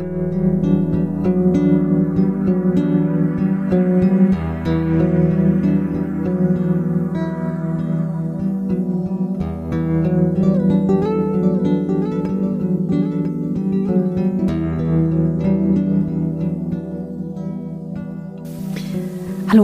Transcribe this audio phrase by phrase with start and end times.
[0.00, 0.06] Hallo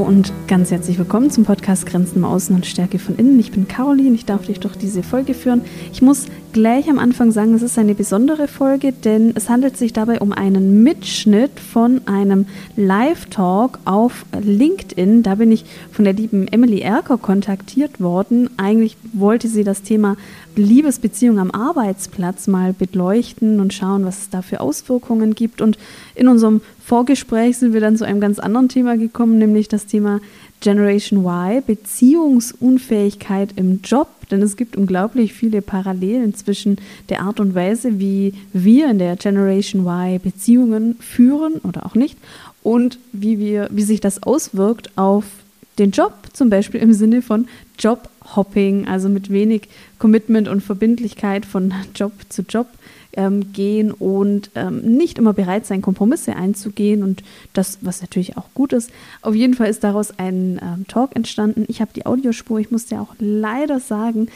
[0.03, 3.41] und ganz herzlich willkommen zum Podcast Grenzen im Außen und Stärke von innen.
[3.41, 5.63] Ich bin Caroline, ich darf dich durch diese Folge führen.
[5.93, 6.27] Ich muss
[6.57, 10.33] gleich am Anfang sagen, es ist eine besondere Folge, denn es handelt sich dabei um
[10.33, 15.23] einen Mitschnitt von einem Live-Talk auf LinkedIn.
[15.23, 18.49] Da bin ich von der lieben Emily Erker kontaktiert worden.
[18.57, 20.17] Eigentlich wollte sie das Thema
[20.55, 25.61] Liebesbeziehung am Arbeitsplatz mal beleuchten und schauen, was es da für Auswirkungen gibt.
[25.61, 25.77] Und
[26.15, 30.21] in unserem Vorgespräch sind wir dann zu einem ganz anderen Thema gekommen, nämlich das Thema
[30.61, 34.09] Generation Y, Beziehungsunfähigkeit im Job.
[34.31, 39.17] Denn es gibt unglaublich viele Parallelen zwischen der Art und Weise, wie wir in der
[39.17, 42.19] Generation Y Beziehungen führen oder auch nicht
[42.63, 45.25] und wie, wir, wie sich das auswirkt auf
[45.79, 47.47] den Job, zum Beispiel im Sinne von
[47.79, 52.67] Jobhopping, also mit wenig Commitment und Verbindlichkeit von Job zu Job
[53.17, 58.49] ähm, gehen und ähm, nicht immer bereit sein, Kompromisse einzugehen und das, was natürlich auch
[58.55, 58.91] gut ist.
[59.23, 61.65] Auf jeden Fall ist daraus ein ähm, Talk entstanden.
[61.69, 64.29] Ich habe die Audiospur, ich musste auch leider sagen,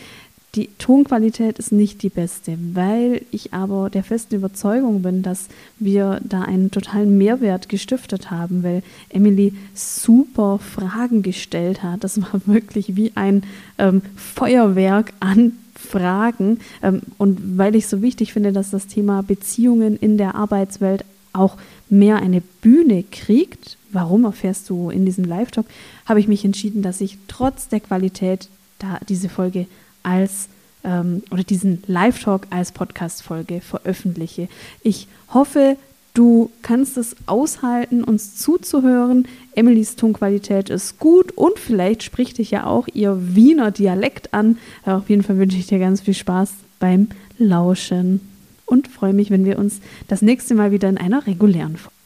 [0.56, 5.46] die Tonqualität ist nicht die beste, weil ich aber der festen Überzeugung bin, dass
[5.78, 12.02] wir da einen totalen Mehrwert gestiftet haben, weil Emily super Fragen gestellt hat.
[12.02, 13.44] Das war wirklich wie ein
[13.78, 16.60] ähm, Feuerwerk an Fragen.
[16.82, 21.56] Ähm, und weil ich so wichtig finde, dass das Thema Beziehungen in der Arbeitswelt auch
[21.88, 25.66] mehr eine Bühne kriegt, warum erfährst du in diesem Live-Talk,
[26.06, 29.66] habe ich mich entschieden, dass ich trotz der Qualität da diese Folge
[30.02, 30.48] als
[30.84, 34.48] ähm, oder diesen Live-Talk als Podcast-Folge veröffentliche.
[34.82, 35.76] Ich hoffe,
[36.20, 39.26] Du kannst es aushalten, uns zuzuhören.
[39.54, 44.58] Emilys Tonqualität ist gut und vielleicht spricht dich ja auch ihr Wiener Dialekt an.
[44.84, 47.08] Aber auf jeden Fall wünsche ich dir ganz viel Spaß beim
[47.38, 48.20] Lauschen
[48.66, 51.96] und freue mich, wenn wir uns das nächste Mal wieder in einer regulären Folge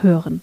[0.00, 0.40] hören.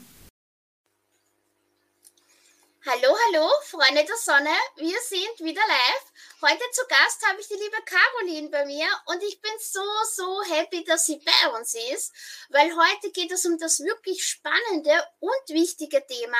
[2.85, 6.10] Hallo, hallo, Freunde der Sonne, wir sind wieder live.
[6.43, 10.41] Heute zu Gast habe ich die liebe Caroline bei mir und ich bin so, so
[10.51, 12.11] happy, dass sie bei uns ist,
[12.49, 16.39] weil heute geht es um das wirklich spannende und wichtige Thema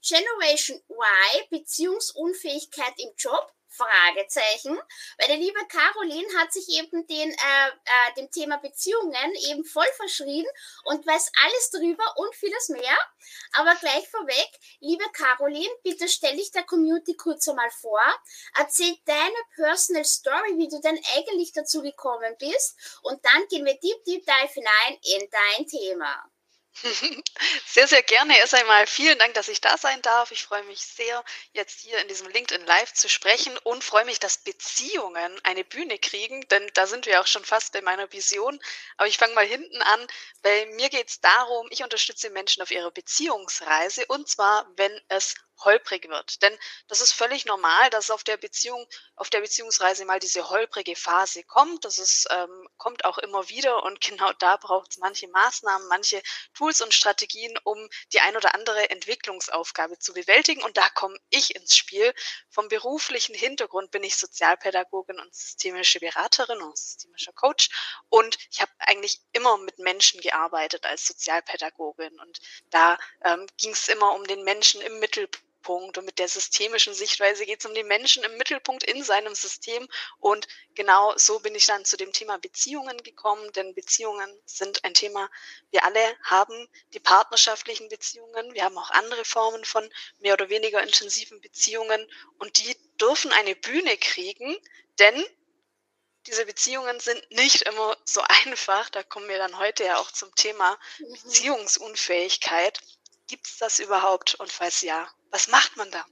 [0.00, 4.78] Generation Y, Beziehungsunfähigkeit im Job Fragezeichen,
[5.18, 9.86] weil die liebe Caroline hat sich eben den, äh, äh, dem Thema Beziehungen eben voll
[9.96, 10.46] verschrien
[10.84, 12.96] und weiß alles drüber und vieles mehr.
[13.52, 14.50] Aber gleich vorweg,
[14.80, 18.02] liebe Caroline, bitte stell dich der Community kurz einmal vor,
[18.58, 23.74] erzähl deine Personal Story, wie du denn eigentlich dazu gekommen bist und dann gehen wir
[23.74, 26.31] deep, deep dive hinein in dein Thema.
[27.66, 28.38] Sehr, sehr gerne.
[28.38, 30.30] Erst einmal vielen Dank, dass ich da sein darf.
[30.30, 31.22] Ich freue mich sehr,
[31.52, 35.98] jetzt hier in diesem LinkedIn Live zu sprechen und freue mich, dass Beziehungen eine Bühne
[35.98, 38.58] kriegen, denn da sind wir auch schon fast bei meiner Vision.
[38.96, 40.06] Aber ich fange mal hinten an,
[40.42, 45.34] weil mir geht es darum, ich unterstütze Menschen auf ihrer Beziehungsreise und zwar, wenn es
[45.64, 46.42] holprig wird.
[46.42, 46.56] Denn
[46.88, 51.44] das ist völlig normal, dass auf der Beziehung, auf der Beziehungsreise mal diese holprige Phase
[51.44, 51.84] kommt.
[51.84, 56.22] Das ist, ähm, kommt auch immer wieder und genau da braucht es manche Maßnahmen, manche
[56.54, 60.62] Tools und Strategien, um die ein oder andere Entwicklungsaufgabe zu bewältigen.
[60.62, 62.14] Und da komme ich ins Spiel.
[62.48, 67.70] Vom beruflichen Hintergrund bin ich Sozialpädagogin und systemische Beraterin und systemischer Coach.
[68.08, 72.18] Und ich habe eigentlich immer mit Menschen gearbeitet als Sozialpädagogin.
[72.20, 72.40] Und
[72.70, 76.92] da ähm, ging es immer um den Menschen im Mittelpunkt Mittelpunkt und mit der systemischen
[76.92, 79.88] Sichtweise geht es um den Menschen im Mittelpunkt in seinem System.
[80.18, 84.94] Und genau so bin ich dann zu dem Thema Beziehungen gekommen, denn Beziehungen sind ein
[84.94, 85.30] Thema,
[85.70, 90.82] wir alle haben die partnerschaftlichen Beziehungen, wir haben auch andere Formen von mehr oder weniger
[90.82, 94.56] intensiven Beziehungen und die dürfen eine Bühne kriegen,
[94.98, 95.24] denn
[96.26, 98.90] diese Beziehungen sind nicht immer so einfach.
[98.90, 101.12] Da kommen wir dann heute ja auch zum Thema mhm.
[101.12, 102.80] Beziehungsunfähigkeit.
[103.26, 104.36] Gibt es das überhaupt?
[104.36, 106.06] Und falls ja, was macht man da?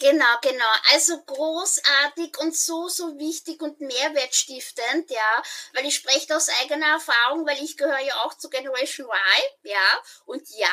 [0.00, 0.72] Genau, genau.
[0.92, 5.42] Also großartig und so, so wichtig und mehrwertstiftend, ja.
[5.74, 9.14] Weil ich spreche aus eigener Erfahrung, weil ich gehöre ja auch zu Generation Y,
[9.64, 10.02] ja.
[10.24, 10.68] Und ja,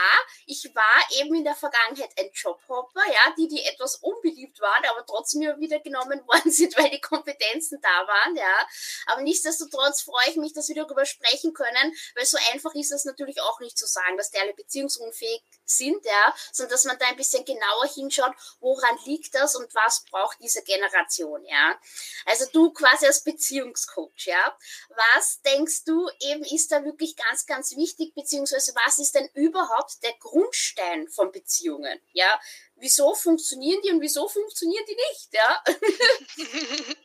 [0.45, 5.05] ich war eben in der Vergangenheit ein Jobhopper, ja, die, die etwas unbeliebt waren, aber
[5.05, 8.67] trotzdem wieder genommen worden sind, weil die Kompetenzen da waren, ja.
[9.07, 13.05] Aber nichtsdestotrotz freue ich mich, dass wir darüber sprechen können, weil so einfach ist es
[13.05, 17.07] natürlich auch nicht zu sagen, dass die alle beziehungsunfähig sind, ja, sondern dass man da
[17.07, 21.79] ein bisschen genauer hinschaut, woran liegt das und was braucht diese Generation, ja.
[22.25, 24.57] Also du quasi als Beziehungscoach, ja.
[24.89, 30.03] Was denkst du eben ist da wirklich ganz, ganz wichtig, beziehungsweise was ist denn überhaupt
[30.03, 32.39] der Grundstein von Beziehungen, ja?
[32.79, 35.63] Wieso funktionieren die und wieso funktionieren die nicht, ja?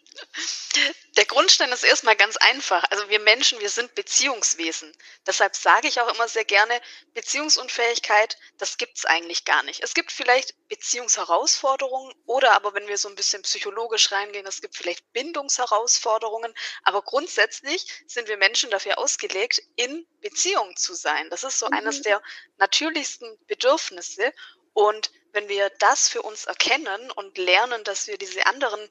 [1.17, 2.85] Der Grundstein ist erstmal ganz einfach.
[2.91, 4.95] Also wir Menschen, wir sind Beziehungswesen.
[5.27, 6.81] Deshalb sage ich auch immer sehr gerne,
[7.15, 9.83] Beziehungsunfähigkeit, das gibt es eigentlich gar nicht.
[9.83, 14.77] Es gibt vielleicht Beziehungsherausforderungen oder aber wenn wir so ein bisschen psychologisch reingehen, es gibt
[14.77, 16.55] vielleicht Bindungsherausforderungen.
[16.83, 21.29] Aber grundsätzlich sind wir Menschen dafür ausgelegt, in Beziehung zu sein.
[21.31, 21.75] Das ist so mhm.
[21.75, 22.23] eines der
[22.59, 24.33] natürlichsten Bedürfnisse.
[24.75, 28.89] Und wenn wir das für uns erkennen und lernen, dass wir diese anderen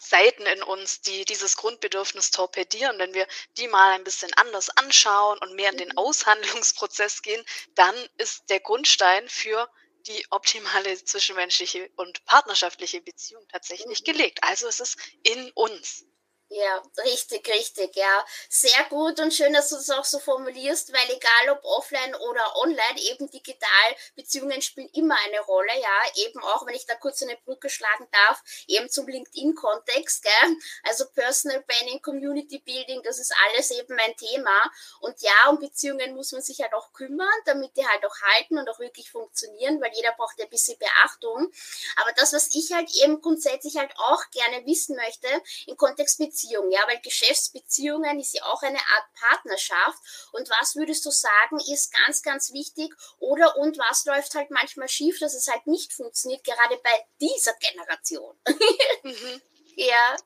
[0.00, 3.26] Seiten in uns, die dieses Grundbedürfnis torpedieren, wenn wir
[3.56, 5.98] die mal ein bisschen anders anschauen und mehr in den mhm.
[5.98, 7.44] Aushandlungsprozess gehen,
[7.74, 9.68] dann ist der Grundstein für
[10.06, 14.04] die optimale zwischenmenschliche und partnerschaftliche Beziehung tatsächlich mhm.
[14.04, 14.44] gelegt.
[14.44, 16.04] Also es ist in uns.
[16.56, 18.24] Ja, richtig, richtig, ja.
[18.48, 22.56] Sehr gut und schön, dass du das auch so formulierst, weil egal ob offline oder
[22.58, 26.02] online, eben digital, Beziehungen spielen immer eine Rolle, ja.
[26.24, 30.56] Eben auch, wenn ich da kurz eine Brücke schlagen darf, eben zum LinkedIn-Kontext, gell.
[30.84, 34.70] Also Personal Branding, Community Building, das ist alles eben mein Thema.
[35.00, 38.58] Und ja, um Beziehungen muss man sich halt auch kümmern, damit die halt auch halten
[38.58, 41.50] und auch wirklich funktionieren, weil jeder braucht ein bisschen Beachtung.
[42.00, 45.26] Aber das, was ich halt eben grundsätzlich halt auch gerne wissen möchte,
[45.66, 49.98] im Kontext Beziehungen, Beziehung, ja, weil Geschäftsbeziehungen ist ja auch eine Art Partnerschaft.
[50.32, 52.92] Und was würdest du sagen, ist ganz, ganz wichtig?
[53.18, 57.54] Oder und was läuft halt manchmal schief, dass es halt nicht funktioniert, gerade bei dieser
[57.54, 58.36] Generation?
[59.02, 59.42] mhm.
[59.76, 60.16] Ja.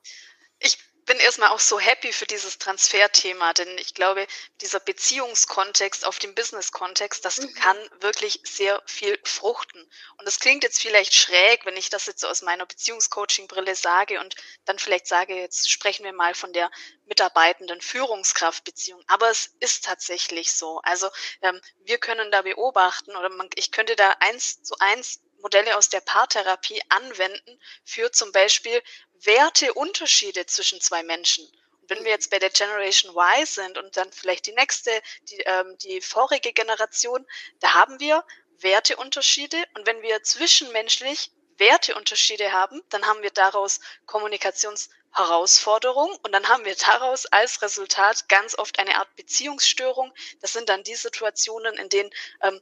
[1.09, 4.27] Ich bin erstmal auch so happy für dieses Transferthema, denn ich glaube,
[4.61, 7.51] dieser Beziehungskontext auf dem Business-Kontext, das mhm.
[7.55, 9.89] kann wirklich sehr viel fruchten.
[10.17, 14.19] Und es klingt jetzt vielleicht schräg, wenn ich das jetzt so aus meiner Beziehungscoaching-Brille sage
[14.19, 14.35] und
[14.65, 16.69] dann vielleicht sage, jetzt sprechen wir mal von der
[17.07, 19.03] mitarbeitenden Führungskraftbeziehung.
[19.07, 20.79] Aber es ist tatsächlich so.
[20.83, 21.09] Also
[21.41, 25.89] ähm, wir können da beobachten oder man, ich könnte da eins zu eins Modelle aus
[25.89, 28.81] der Paartherapie anwenden für zum Beispiel
[29.23, 31.47] Werteunterschiede zwischen zwei Menschen.
[31.87, 34.91] Wenn wir jetzt bei der Generation Y sind und dann vielleicht die nächste,
[35.23, 37.25] die, ähm, die vorige Generation,
[37.59, 38.23] da haben wir
[38.59, 39.57] Werteunterschiede.
[39.75, 46.75] Und wenn wir zwischenmenschlich Werteunterschiede haben, dann haben wir daraus Kommunikationsherausforderungen und dann haben wir
[46.75, 50.11] daraus als Resultat ganz oft eine Art Beziehungsstörung.
[50.41, 52.09] Das sind dann die Situationen, in denen
[52.41, 52.59] ähm,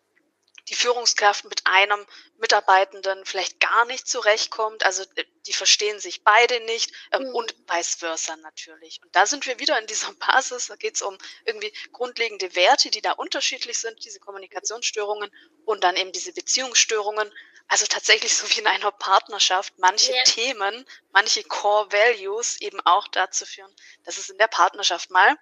[0.69, 2.06] die Führungskraft mit einem
[2.38, 4.86] Mitarbeitenden vielleicht gar nicht zurechtkommt.
[4.86, 7.36] Also äh, die verstehen sich beide nicht ähm, mhm.
[7.36, 9.00] und vice versa natürlich.
[9.04, 10.68] Und da sind wir wieder in dieser Basis.
[10.68, 15.31] Da geht es um irgendwie grundlegende Werte, die da unterschiedlich sind, diese Kommunikationsstörungen
[15.66, 17.31] und dann eben diese Beziehungsstörungen.
[17.69, 20.24] Also tatsächlich so wie in einer Partnerschaft manche yeah.
[20.24, 23.74] Themen, manche Core Values eben auch dazu führen,
[24.04, 25.36] dass es in der Partnerschaft mal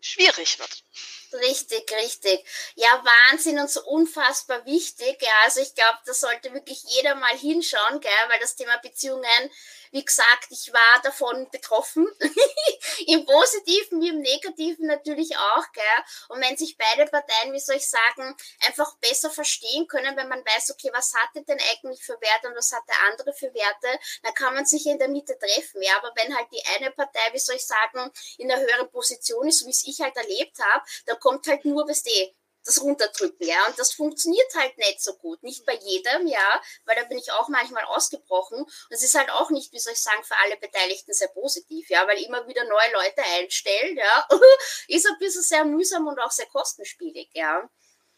[0.00, 0.84] schwierig wird.
[1.32, 2.44] Richtig, richtig.
[2.76, 5.20] Ja, Wahnsinn und so unfassbar wichtig.
[5.20, 9.50] Ja, also ich glaube, da sollte wirklich jeder mal hinschauen, gell, weil das Thema Beziehungen,
[9.96, 12.06] wie gesagt, ich war davon betroffen.
[13.06, 15.84] Im Positiven wie im Negativen natürlich auch, gell.
[16.28, 20.44] Und wenn sich beide Parteien, wie soll ich sagen, einfach besser verstehen können, wenn man
[20.44, 23.52] weiß, okay, was hat er denn eigentlich für Werte und was hat der andere für
[23.54, 25.96] Werte, dann kann man sich in der Mitte treffen, ja.
[25.96, 29.64] Aber wenn halt die eine Partei, wie soll ich sagen, in einer höheren Position ist,
[29.64, 33.66] wie es ich halt erlebt habe, dann kommt halt nur, was die das runterdrücken, ja.
[33.66, 35.42] Und das funktioniert halt nicht so gut.
[35.42, 38.58] Nicht bei jedem, ja, weil da bin ich auch manchmal ausgebrochen.
[38.58, 41.88] Und es ist halt auch nicht, wie soll ich sagen, für alle Beteiligten sehr positiv,
[41.88, 44.28] ja, weil immer wieder neue Leute einstellen, ja,
[44.88, 47.68] ist ein bisschen sehr mühsam und auch sehr kostenspielig, ja.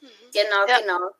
[0.00, 0.30] Mhm.
[0.32, 0.80] Genau, ja.
[0.80, 1.10] genau.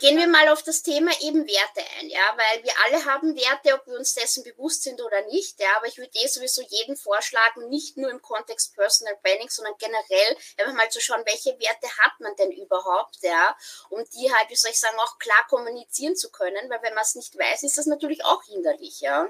[0.00, 3.74] Gehen wir mal auf das Thema eben Werte ein, ja, weil wir alle haben Werte,
[3.74, 6.96] ob wir uns dessen bewusst sind oder nicht, ja, aber ich würde eh sowieso jeden
[6.96, 11.88] vorschlagen, nicht nur im Kontext Personal Branding, sondern generell einfach mal zu schauen, welche Werte
[11.98, 13.56] hat man denn überhaupt, ja,
[13.90, 17.02] um die halt, wie soll ich sagen, auch klar kommunizieren zu können, weil wenn man
[17.02, 19.28] es nicht weiß, ist das natürlich auch hinderlich, ja.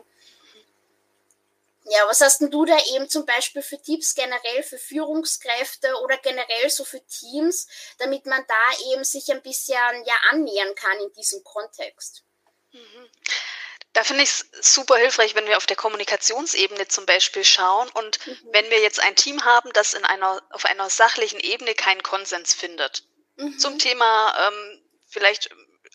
[1.91, 6.19] Ja, was hast denn du da eben zum Beispiel für Tipps generell für Führungskräfte oder
[6.19, 7.67] generell so für Teams,
[7.99, 12.25] damit man da eben sich ein bisschen ja annähern kann in diesem Kontext?
[12.73, 13.09] Mhm.
[13.95, 18.25] Da finde ich es super hilfreich, wenn wir auf der Kommunikationsebene zum Beispiel schauen und
[18.27, 18.39] mhm.
[18.53, 22.53] wenn wir jetzt ein Team haben, das in einer, auf einer sachlichen Ebene keinen Konsens
[22.55, 23.05] findet.
[23.37, 23.59] Mhm.
[23.59, 25.51] Zum Thema ähm, vielleicht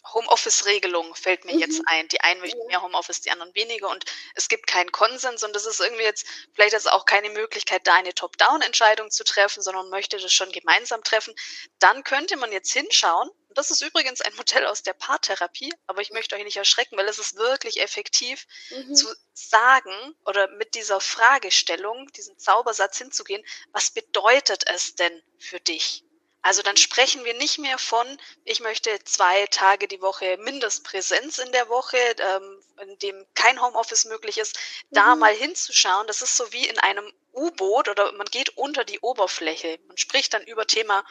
[0.05, 1.60] Homeoffice-Regelung fällt mir mhm.
[1.60, 2.07] jetzt ein.
[2.10, 4.05] Die einen möchten mehr Homeoffice, die anderen weniger und
[4.36, 7.95] es gibt keinen Konsens und das ist irgendwie jetzt vielleicht ist auch keine Möglichkeit, da
[7.95, 11.33] eine Top-Down-Entscheidung zu treffen, sondern möchte das schon gemeinsam treffen.
[11.79, 16.01] Dann könnte man jetzt hinschauen, Und das ist übrigens ein Modell aus der Paartherapie, aber
[16.01, 18.95] ich möchte euch nicht erschrecken, weil es ist wirklich effektiv mhm.
[18.95, 26.02] zu sagen oder mit dieser Fragestellung, diesem Zaubersatz hinzugehen, was bedeutet es denn für dich?
[26.43, 28.05] Also dann sprechen wir nicht mehr von,
[28.43, 34.05] ich möchte zwei Tage die Woche Mindestpräsenz in der Woche, ähm, in dem kein Homeoffice
[34.05, 34.95] möglich ist, mhm.
[34.95, 36.05] da mal hinzuschauen.
[36.05, 39.79] Das ist so wie in einem U-Boot oder man geht unter die Oberfläche.
[39.88, 41.05] Man spricht dann über Thema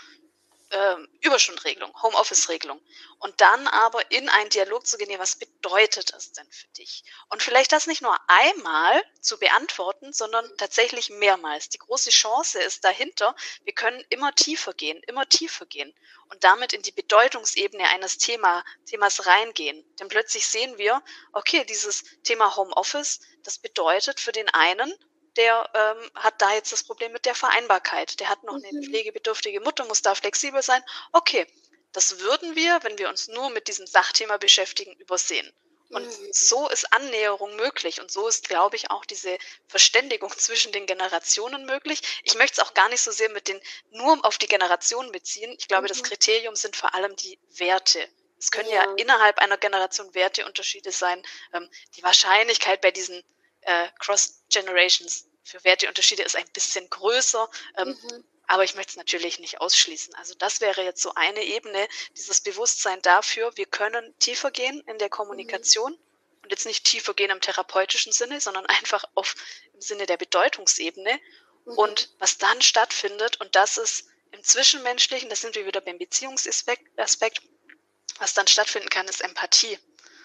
[0.72, 2.80] äh, Überstundenregelung, Homeoffice-Regelung.
[3.18, 7.04] Und dann aber in einen Dialog zu gehen, was bedeutet das denn für dich?
[7.28, 11.68] Und vielleicht das nicht nur einmal zu beantworten, sondern tatsächlich mehrmals.
[11.68, 15.94] Die große Chance ist dahinter, wir können immer tiefer gehen, immer tiefer gehen
[16.30, 19.84] und damit in die Bedeutungsebene eines Thema, Themas reingehen.
[20.00, 21.02] Denn plötzlich sehen wir,
[21.32, 24.92] okay, dieses Thema Homeoffice, das bedeutet für den einen,
[25.36, 28.20] der ähm, hat da jetzt das Problem mit der Vereinbarkeit.
[28.20, 28.64] Der hat noch mhm.
[28.64, 30.82] eine pflegebedürftige Mutter, muss da flexibel sein.
[31.12, 31.46] Okay,
[31.92, 35.52] das würden wir, wenn wir uns nur mit diesem Sachthema beschäftigen, übersehen.
[35.90, 36.28] Und mhm.
[36.32, 39.36] so ist Annäherung möglich und so ist, glaube ich, auch diese
[39.68, 42.20] Verständigung zwischen den Generationen möglich.
[42.24, 43.60] Ich möchte es auch gar nicht so sehr mit den
[43.90, 45.54] nur auf die Generationen beziehen.
[45.58, 45.88] Ich glaube, mhm.
[45.88, 48.08] das Kriterium sind vor allem die Werte.
[48.38, 51.22] Es können ja, ja innerhalb einer Generation Werteunterschiede sein.
[51.52, 53.22] Ähm, die Wahrscheinlichkeit bei diesen
[53.62, 57.48] äh, Cross Generations für Werteunterschiede ist ein bisschen größer.
[57.78, 58.24] Ähm, mhm.
[58.46, 60.14] Aber ich möchte es natürlich nicht ausschließen.
[60.14, 64.98] Also das wäre jetzt so eine Ebene, dieses Bewusstsein dafür, wir können tiefer gehen in
[64.98, 66.42] der Kommunikation mhm.
[66.42, 69.34] und jetzt nicht tiefer gehen im therapeutischen Sinne, sondern einfach auf
[69.72, 71.18] im Sinne der Bedeutungsebene.
[71.64, 71.78] Mhm.
[71.78, 76.88] Und was dann stattfindet, und das ist im Zwischenmenschlichen, da sind wir wieder beim Beziehungsaspekt,
[76.96, 79.78] was dann stattfinden kann, ist Empathie.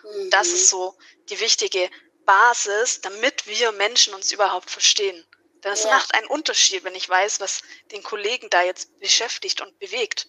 [0.04, 0.30] Mhm.
[0.32, 0.98] Das ist so
[1.30, 1.90] die wichtige
[2.28, 5.26] Basis, damit wir Menschen uns überhaupt verstehen.
[5.64, 5.90] Denn es ja.
[5.90, 10.28] macht einen Unterschied, wenn ich weiß, was den Kollegen da jetzt beschäftigt und bewegt,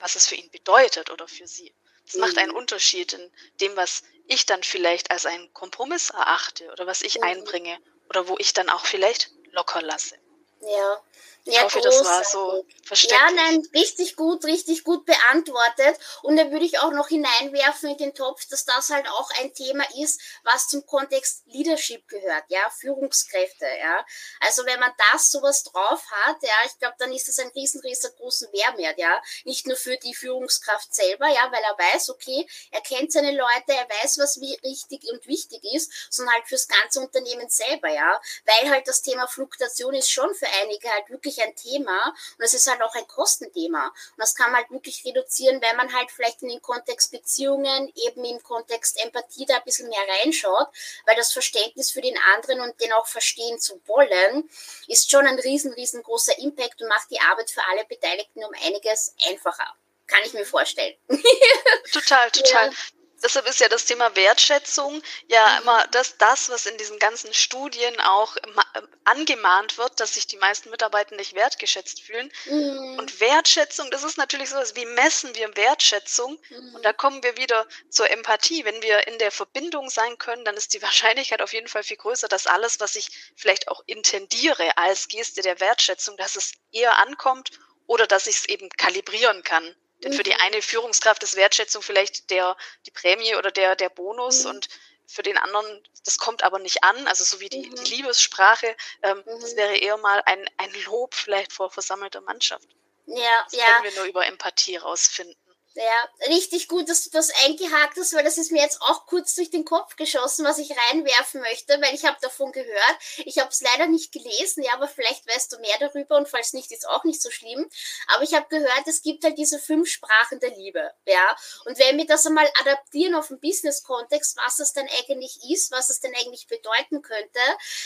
[0.00, 1.72] was es für ihn bedeutet oder für sie.
[2.06, 2.20] Es mhm.
[2.20, 7.02] macht einen Unterschied in dem, was ich dann vielleicht als einen Kompromiss erachte oder was
[7.02, 7.24] ich mhm.
[7.24, 10.16] einbringe oder wo ich dann auch vielleicht locker lasse.
[10.62, 11.02] Ja.
[11.44, 13.20] Ich ja, hoffe, das war so verständlich.
[13.20, 15.98] Ja, nein, richtig gut, richtig gut beantwortet.
[16.22, 19.52] Und da würde ich auch noch hineinwerfen in den Topf, dass das halt auch ein
[19.54, 24.04] Thema ist, was zum Kontext Leadership gehört, ja, Führungskräfte, ja.
[24.40, 27.80] Also wenn man das sowas drauf hat, ja, ich glaube, dann ist das ein riesen,
[27.80, 29.22] riesengroßen Mehrwert, ja.
[29.44, 33.72] Nicht nur für die Führungskraft selber, ja, weil er weiß, okay, er kennt seine Leute,
[33.72, 38.20] er weiß, was wie richtig und wichtig ist, sondern halt fürs ganze Unternehmen selber, ja.
[38.44, 42.54] Weil halt das Thema Fluktuation ist schon für einige halt wirklich ein Thema und es
[42.54, 43.86] ist halt auch ein Kostenthema.
[43.86, 47.92] Und das kann man halt wirklich reduzieren, wenn man halt vielleicht in den Kontext Beziehungen,
[47.94, 50.68] eben im Kontext Empathie da ein bisschen mehr reinschaut,
[51.06, 54.48] weil das Verständnis für den anderen und den auch verstehen zu wollen,
[54.88, 59.14] ist schon ein riesen, riesengroßer Impact und macht die Arbeit für alle Beteiligten um einiges
[59.28, 59.74] einfacher
[60.06, 60.96] kann ich mir vorstellen.
[61.92, 62.70] Total, total.
[62.70, 65.62] Ja deshalb ist ja das Thema Wertschätzung ja mhm.
[65.62, 68.58] immer das, das, was in diesen ganzen Studien auch ähm,
[69.04, 72.30] angemahnt wird, dass sich die meisten Mitarbeiter nicht wertgeschätzt fühlen.
[72.46, 72.98] Mhm.
[72.98, 76.38] Und Wertschätzung, das ist natürlich so, wie messen wir Wertschätzung?
[76.50, 76.74] Mhm.
[76.74, 78.64] Und da kommen wir wieder zur Empathie.
[78.64, 81.96] Wenn wir in der Verbindung sein können, dann ist die Wahrscheinlichkeit auf jeden Fall viel
[81.96, 86.98] größer, dass alles, was ich vielleicht auch intendiere als Geste der Wertschätzung, dass es eher
[86.98, 87.50] ankommt
[87.86, 89.74] oder dass ich es eben kalibrieren kann.
[90.02, 90.40] Denn für die mhm.
[90.40, 94.50] eine Führungskraft ist Wertschätzung vielleicht der, die Prämie oder der, der Bonus mhm.
[94.50, 94.68] und
[95.06, 97.74] für den anderen, das kommt aber nicht an, also so wie die, mhm.
[97.74, 99.40] die Liebessprache, ähm, mhm.
[99.40, 102.68] das wäre eher mal ein, ein Lob vielleicht vor versammelter Mannschaft.
[103.06, 103.64] Ja, das ja.
[103.64, 105.36] können wir nur über Empathie rausfinden.
[105.74, 109.36] Ja, richtig gut, dass du das eingehakt hast, weil das ist mir jetzt auch kurz
[109.36, 112.96] durch den Kopf geschossen, was ich reinwerfen möchte, weil ich habe davon gehört.
[113.18, 116.54] Ich habe es leider nicht gelesen, ja, aber vielleicht weißt du mehr darüber und falls
[116.54, 117.70] nicht, ist auch nicht so schlimm.
[118.08, 121.36] Aber ich habe gehört, es gibt halt diese fünf Sprachen der Liebe, ja.
[121.64, 125.88] Und wenn wir das einmal adaptieren auf den Business-Kontext, was das denn eigentlich ist, was
[125.88, 127.40] es denn eigentlich bedeuten könnte,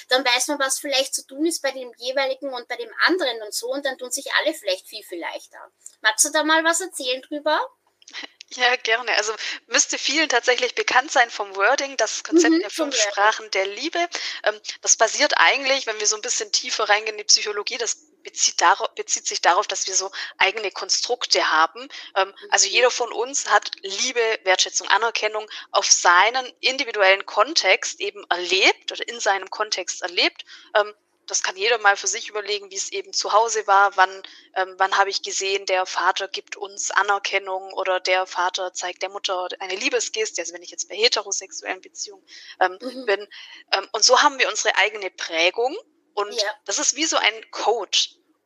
[0.08, 3.42] dann weiß man, was vielleicht zu tun ist bei dem jeweiligen und bei dem anderen
[3.42, 5.58] und so und dann tun sich alle vielleicht viel, viel leichter.
[6.00, 7.60] Magst du da mal was erzählen drüber?
[8.56, 9.16] Ja, gerne.
[9.16, 9.32] Also
[9.66, 13.98] müsste vielen tatsächlich bekannt sein vom Wording, das Konzept mhm, der fünf Sprachen der Liebe.
[14.44, 17.96] Ähm, das basiert eigentlich, wenn wir so ein bisschen tiefer reingehen in die Psychologie, das
[18.22, 21.88] bezieht, darauf, bezieht sich darauf, dass wir so eigene Konstrukte haben.
[22.16, 28.92] Ähm, also jeder von uns hat Liebe, Wertschätzung, Anerkennung auf seinen individuellen Kontext eben erlebt
[28.92, 30.44] oder in seinem Kontext erlebt.
[31.26, 34.22] Das kann jeder mal für sich überlegen, wie es eben zu Hause war, wann,
[34.54, 39.10] ähm, wann habe ich gesehen, der Vater gibt uns Anerkennung oder der Vater zeigt der
[39.10, 42.24] Mutter eine Liebesgeste, also wenn ich jetzt bei heterosexuellen Beziehungen
[42.60, 43.06] ähm, mhm.
[43.06, 43.28] bin.
[43.72, 45.76] Ähm, und so haben wir unsere eigene Prägung
[46.14, 46.50] und ja.
[46.64, 47.98] das ist wie so ein Code.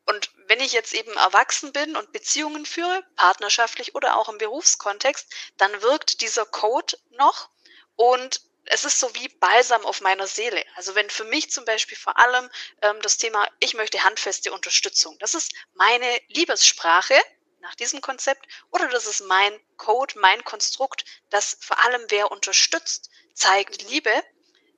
[0.06, 5.30] Und wenn ich jetzt eben erwachsen bin und Beziehungen führe, partnerschaftlich oder auch im Berufskontext,
[5.58, 7.50] dann wirkt dieser Code noch
[7.94, 10.64] und es ist so wie Balsam auf meiner Seele.
[10.74, 12.50] Also wenn für mich zum Beispiel vor allem
[12.82, 17.14] ähm, das Thema, ich möchte handfeste Unterstützung, das ist meine Liebessprache
[17.60, 23.10] nach diesem Konzept oder das ist mein Code, mein Konstrukt, das vor allem wer unterstützt,
[23.34, 24.12] zeigt Liebe,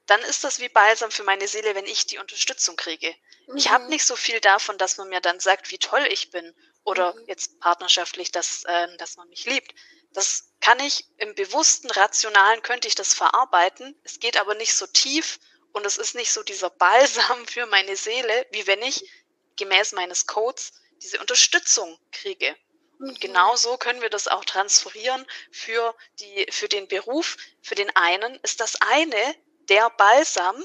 [0.06, 3.14] dann ist das wie Balsam für meine Seele, wenn ich die Unterstützung kriege.
[3.46, 3.56] Mhm.
[3.56, 6.54] Ich habe nicht so viel davon, dass man mir dann sagt, wie toll ich bin
[6.84, 7.24] oder mhm.
[7.26, 9.72] jetzt partnerschaftlich, dass, äh, dass man mich liebt.
[10.12, 13.98] Das kann ich im bewussten, rationalen, könnte ich das verarbeiten.
[14.04, 15.38] Es geht aber nicht so tief
[15.72, 19.08] und es ist nicht so dieser Balsam für meine Seele, wie wenn ich
[19.56, 22.56] gemäß meines Codes diese Unterstützung kriege.
[22.98, 23.20] Und mhm.
[23.20, 27.36] genau so können wir das auch transferieren für die, für den Beruf.
[27.62, 29.34] Für den einen ist das eine
[29.68, 30.62] der Balsam,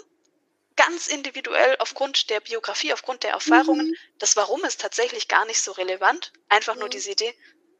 [0.75, 3.87] ganz individuell aufgrund der Biografie, aufgrund der Erfahrungen.
[3.87, 3.95] Mhm.
[4.19, 6.33] Das Warum ist tatsächlich gar nicht so relevant.
[6.49, 6.81] Einfach mhm.
[6.81, 7.33] nur diese Idee,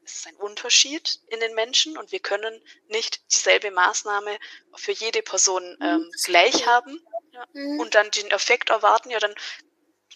[0.06, 4.38] es ist ein Unterschied in den Menschen und wir können nicht dieselbe Maßnahme
[4.76, 5.86] für jede Person mhm.
[5.86, 7.80] ähm, gleich haben ja, mhm.
[7.80, 9.10] und dann den Effekt erwarten.
[9.10, 9.34] Ja, dann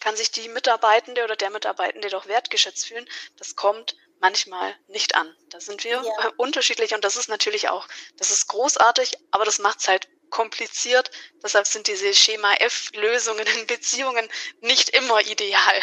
[0.01, 3.07] kann sich die Mitarbeitende oder der Mitarbeitende doch wertgeschätzt fühlen.
[3.37, 5.35] Das kommt manchmal nicht an.
[5.49, 6.33] Da sind wir ja.
[6.37, 11.11] unterschiedlich und das ist natürlich auch, das ist großartig, aber das macht es halt kompliziert.
[11.43, 14.29] Deshalb sind diese Schema F-Lösungen in Beziehungen
[14.61, 15.81] nicht immer ideal.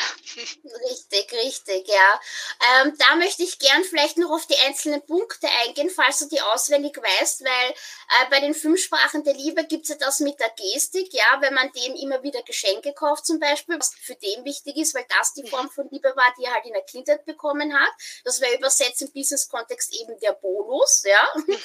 [0.90, 2.22] Richtig, richtig, ja.
[2.82, 6.42] Ähm, da möchte ich gern vielleicht noch auf die einzelnen Punkte eingehen, falls du die
[6.42, 10.40] auswendig weißt, weil äh, bei den fünf Sprachen der Liebe gibt es ja das mit
[10.40, 14.46] der Gestik, ja, wenn man dem immer wieder Geschenke kauft zum Beispiel, was für den
[14.46, 17.26] wichtig ist, weil das die Form von Liebe war, die er halt in der Kindheit
[17.26, 17.92] bekommen hat.
[18.24, 21.28] Das wäre übersetzt im Business-Kontext eben der Bonus, ja.
[21.36, 21.60] Mhm.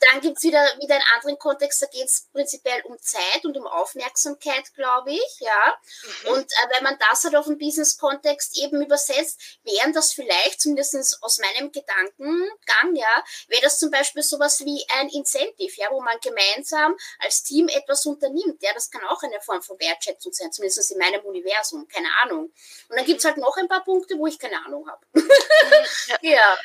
[0.00, 3.56] Dann gibt es wieder, wieder einen anderen Kontext, da geht es prinzipiell um Zeit und
[3.56, 5.78] um Aufmerksamkeit, glaube ich, ja.
[6.24, 6.32] Mhm.
[6.32, 11.22] Und äh, wenn man das halt auf den Business-Kontext eben übersetzt, wären das vielleicht, zumindest
[11.22, 16.18] aus meinem Gedankengang, ja, wäre das zum Beispiel sowas wie ein Incentive, ja, wo man
[16.20, 20.90] gemeinsam als Team etwas unternimmt, ja, das kann auch eine Form von Wertschätzung sein, zumindest
[20.90, 22.52] in meinem Universum, keine Ahnung.
[22.88, 23.06] Und dann mhm.
[23.06, 25.06] gibt es halt noch ein paar Punkte, wo ich keine Ahnung habe.
[26.08, 26.18] Ja.
[26.22, 26.56] ja.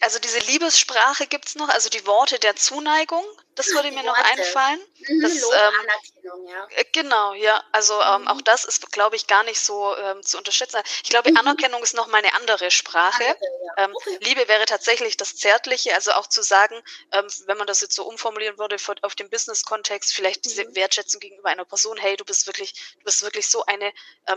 [0.00, 4.16] Also diese Liebessprache gibt es noch, also die Worte der Zuneigung, das würde mir noch
[4.16, 4.80] einfallen.
[5.08, 6.66] Mhm, das, ähm, ja.
[6.70, 7.62] Äh, genau, ja.
[7.72, 8.44] Also ähm, auch mhm.
[8.44, 10.80] das ist, glaube ich, gar nicht so ähm, zu unterschätzen.
[11.02, 11.36] Ich glaube, mhm.
[11.36, 13.24] Anerkennung ist nochmal eine andere Sprache.
[13.24, 13.38] Andere,
[13.76, 13.84] ja.
[13.84, 14.18] ähm, okay.
[14.20, 16.80] Liebe wäre tatsächlich das Zärtliche, also auch zu sagen,
[17.12, 20.74] ähm, wenn man das jetzt so umformulieren würde auf dem Business-Kontext, vielleicht diese mhm.
[20.74, 23.92] Wertschätzung gegenüber einer Person, hey, du bist wirklich, du bist wirklich so eine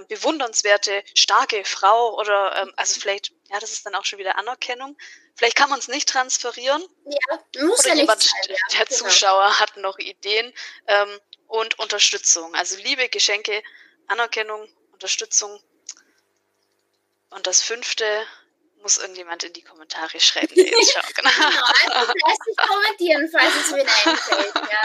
[0.08, 4.98] bewundernswerte, starke Frau oder ähm, also vielleicht ja, das ist dann auch schon wieder Anerkennung.
[5.36, 6.84] Vielleicht kann man es nicht transferieren.
[7.06, 8.56] Ja, muss Oder ja jemand, sein, ja.
[8.78, 9.00] der genau.
[9.00, 10.54] Zuschauer hat noch Ideen.
[10.88, 11.20] Ähm,
[11.54, 12.56] und Unterstützung.
[12.56, 13.62] Also Liebe, Geschenke,
[14.08, 15.62] Anerkennung, Unterstützung.
[17.30, 18.26] Und das fünfte
[18.84, 20.54] muss irgendjemand in die Kommentare schreiben.
[20.54, 21.04] Der jetzt schaut.
[21.16, 21.30] Genau.
[21.32, 21.66] genau,
[21.96, 22.14] also
[22.56, 24.56] kommentieren, falls es mir einfällt.
[24.56, 24.82] Ja.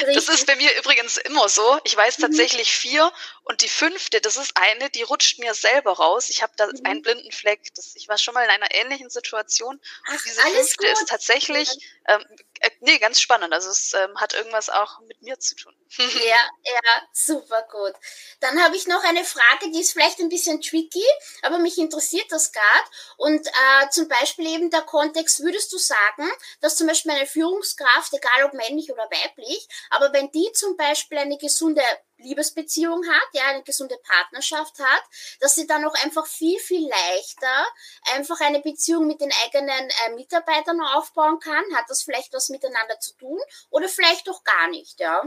[0.14, 1.78] Das ist bei mir übrigens immer so.
[1.84, 2.22] Ich weiß mhm.
[2.22, 3.12] tatsächlich vier
[3.44, 6.28] und die fünfte, das ist eine, die rutscht mir selber raus.
[6.30, 6.80] Ich habe da mhm.
[6.84, 7.74] einen blinden Fleck.
[7.74, 9.80] Das, ich war schon mal in einer ähnlichen Situation.
[10.08, 10.92] Ach, diese fünfte gut.
[10.92, 11.68] ist tatsächlich,
[12.08, 12.24] ähm,
[12.60, 13.52] äh, nee, ganz spannend.
[13.52, 15.74] Also es ähm, hat irgendwas auch mit mir zu tun.
[15.98, 17.94] ja, ja, super gut.
[18.40, 21.04] Dann habe ich noch eine Frage, die ist vielleicht ein bisschen tricky,
[21.42, 22.90] aber mich interessiert das gerade.
[23.16, 28.12] Und äh, zum Beispiel eben der Kontext, würdest du sagen, dass zum Beispiel eine Führungskraft,
[28.12, 31.82] egal ob männlich oder weiblich, aber wenn die zum Beispiel eine gesunde
[32.18, 35.02] Liebesbeziehung hat, ja, eine gesunde Partnerschaft hat,
[35.40, 37.66] dass sie dann auch einfach viel, viel leichter
[38.12, 41.64] einfach eine Beziehung mit den eigenen äh, Mitarbeitern aufbauen kann.
[41.74, 43.40] Hat das vielleicht was miteinander zu tun
[43.70, 45.22] oder vielleicht auch gar nicht, ja?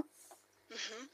[0.69, 1.09] Mhm.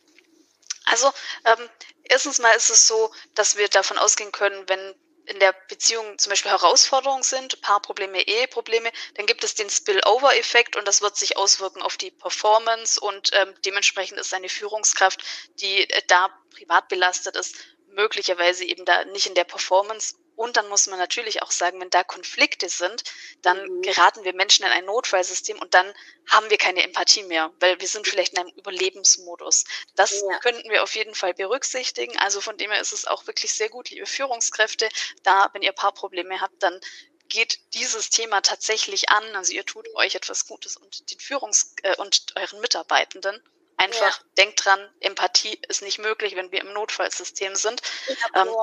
[0.86, 1.12] Also,
[1.46, 1.70] ähm,
[2.04, 4.96] erstens mal ist es so, dass wir davon ausgehen können, wenn
[5.30, 10.88] in der Beziehung zum Beispiel Herausforderungen sind, Paarprobleme, Eheprobleme, dann gibt es den Spillover-Effekt und
[10.88, 15.24] das wird sich auswirken auf die Performance und ähm, dementsprechend ist eine Führungskraft,
[15.62, 17.56] die äh, da privat belastet ist,
[17.92, 21.90] möglicherweise eben da nicht in der Performance und dann muss man natürlich auch sagen, wenn
[21.90, 23.04] da Konflikte sind,
[23.42, 23.82] dann mhm.
[23.82, 25.94] geraten wir Menschen in ein Notfallsystem und dann
[26.30, 29.66] haben wir keine Empathie mehr, weil wir sind vielleicht in einem Überlebensmodus.
[29.96, 30.40] Das ja.
[30.40, 32.18] könnten wir auf jeden Fall berücksichtigen.
[32.20, 34.88] Also von dem her ist es auch wirklich sehr gut, liebe Führungskräfte,
[35.24, 36.80] da, wenn ihr Paarprobleme habt, dann
[37.28, 39.36] geht dieses Thema tatsächlich an.
[39.36, 43.44] Also ihr tut euch etwas Gutes und den Führungs- äh, und euren Mitarbeitenden.
[43.76, 44.26] Einfach ja.
[44.38, 47.82] denkt dran, Empathie ist nicht möglich, wenn wir im Notfallsystem sind.
[48.08, 48.56] Ja, ähm,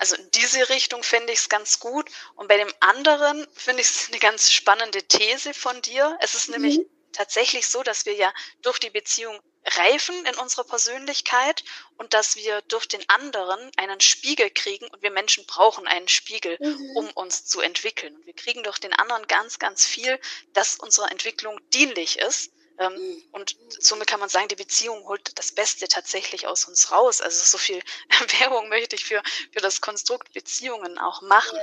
[0.00, 2.10] also in diese Richtung finde ich es ganz gut.
[2.34, 6.16] Und bei dem anderen finde ich es eine ganz spannende These von dir.
[6.20, 6.54] Es ist mhm.
[6.54, 6.80] nämlich
[7.12, 8.32] tatsächlich so, dass wir ja
[8.62, 11.64] durch die Beziehung reifen in unserer Persönlichkeit
[11.98, 16.56] und dass wir durch den anderen einen Spiegel kriegen und wir Menschen brauchen einen Spiegel,
[16.60, 16.96] mhm.
[16.96, 18.16] um uns zu entwickeln.
[18.16, 20.18] Und wir kriegen durch den anderen ganz, ganz viel,
[20.54, 22.52] das unserer Entwicklung dienlich ist.
[22.80, 23.24] Ähm, mhm.
[23.32, 27.20] Und somit kann man sagen, die Beziehung holt das Beste tatsächlich aus uns raus.
[27.20, 27.80] Also so viel
[28.40, 31.58] Werbung möchte ich für, für das Konstrukt Beziehungen auch machen.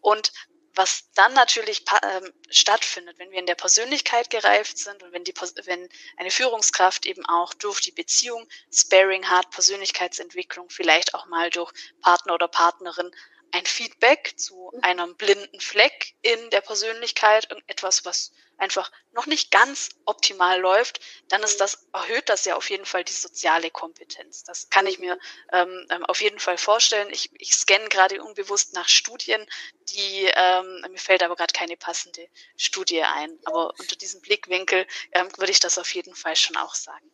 [0.00, 0.32] Und
[0.74, 5.34] was dann natürlich ähm, stattfindet, wenn wir in der Persönlichkeit gereift sind und wenn, die,
[5.64, 11.72] wenn eine Führungskraft eben auch durch die Beziehung Sparing hat, Persönlichkeitsentwicklung, vielleicht auch mal durch
[12.00, 13.14] Partner oder Partnerin
[13.52, 14.80] ein Feedback zu mhm.
[14.82, 21.42] einem blinden Fleck in der Persönlichkeit, etwas, was einfach noch nicht ganz optimal läuft, dann
[21.42, 24.44] ist das, erhöht das ja auf jeden Fall die soziale Kompetenz.
[24.44, 25.18] Das kann ich mir
[25.52, 27.08] ähm, ähm auf jeden Fall vorstellen.
[27.10, 29.44] Ich, ich scanne gerade unbewusst nach Studien,
[29.90, 33.38] die, ähm, mir fällt aber gerade keine passende Studie ein.
[33.44, 37.10] Aber unter diesem Blickwinkel ähm, würde ich das auf jeden Fall schon auch sagen.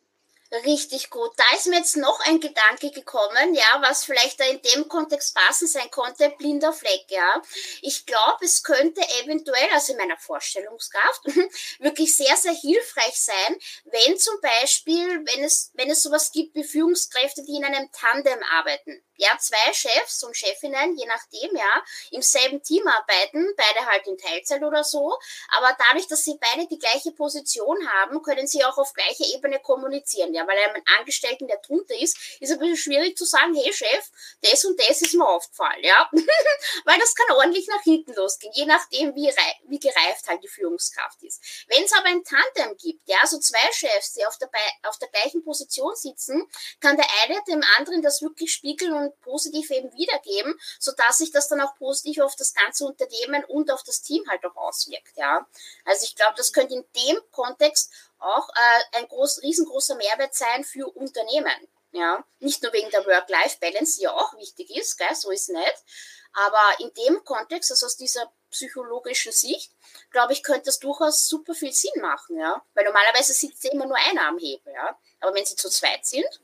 [0.52, 1.30] Richtig gut.
[1.36, 5.32] Da ist mir jetzt noch ein Gedanke gekommen, ja, was vielleicht da in dem Kontext
[5.32, 7.40] passend sein konnte, blinder Fleck, ja.
[7.82, 11.24] Ich glaube, es könnte eventuell, also in meiner Vorstellungskraft,
[11.78, 16.64] wirklich sehr, sehr hilfreich sein, wenn zum Beispiel, wenn es, wenn es sowas gibt wie
[16.64, 22.22] Führungskräfte, die in einem Tandem arbeiten ja, zwei Chefs und Chefinnen, je nachdem, ja, im
[22.22, 25.18] selben Team arbeiten, beide halt in Teilzeit oder so,
[25.56, 29.60] aber dadurch, dass sie beide die gleiche Position haben, können sie auch auf gleicher Ebene
[29.60, 33.72] kommunizieren, ja, weil einem Angestellten, der drunter ist, ist ein bisschen schwierig zu sagen, hey
[33.72, 34.10] Chef,
[34.42, 36.08] das und das ist mir aufgefallen, ja,
[36.84, 39.32] weil das kann ordentlich nach hinten losgehen, je nachdem, wie,
[39.68, 41.40] wie gereift halt die Führungskraft ist.
[41.68, 44.50] Wenn es aber ein Tandem gibt, ja, so zwei Chefs, die auf der,
[44.84, 46.46] auf der gleichen Position sitzen,
[46.80, 51.30] kann der eine dem anderen das wirklich spiegeln und positiv eben wiedergeben, so dass sich
[51.30, 55.16] das dann auch positiv auf das ganze Unternehmen und auf das Team halt auch auswirkt,
[55.16, 55.46] ja.
[55.84, 60.64] Also ich glaube, das könnte in dem Kontext auch äh, ein groß, riesengroßer Mehrwert sein
[60.64, 61.68] für Unternehmen.
[61.92, 65.48] Ja, nicht nur wegen der Work-Life-Balance, die ja auch wichtig ist, gell, so ist es
[65.48, 65.84] nicht.
[66.32, 69.72] Aber in dem Kontext, also aus dieser psychologischen Sicht,
[70.12, 72.62] glaube ich, könnte das durchaus super viel Sinn machen, ja.
[72.74, 74.96] Weil normalerweise sitzt immer nur einer am Hebel, ja.
[75.20, 76.40] Aber wenn sie zu zweit sind,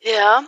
[0.00, 0.44] ja,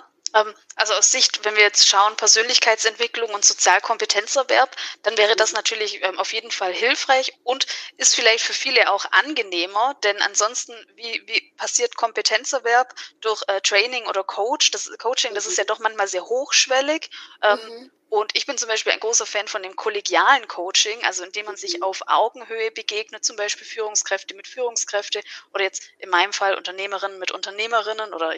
[0.74, 5.56] also aus Sicht, wenn wir jetzt schauen, Persönlichkeitsentwicklung und Sozialkompetenzerwerb, dann wäre das mhm.
[5.56, 7.66] natürlich ähm, auf jeden Fall hilfreich und
[7.98, 14.06] ist vielleicht für viele auch angenehmer, denn ansonsten, wie, wie passiert Kompetenzerwerb durch äh, Training
[14.06, 14.72] oder Coach?
[14.72, 15.62] Das Coaching, das ist mhm.
[15.62, 17.10] ja doch manchmal sehr hochschwellig.
[17.42, 17.90] Ähm, mhm.
[18.08, 21.56] Und ich bin zum Beispiel ein großer Fan von dem kollegialen Coaching, also indem man
[21.56, 25.20] sich auf Augenhöhe begegnet, zum Beispiel Führungskräfte mit Führungskräfte
[25.52, 28.36] oder jetzt in meinem Fall Unternehmerinnen mit Unternehmerinnen oder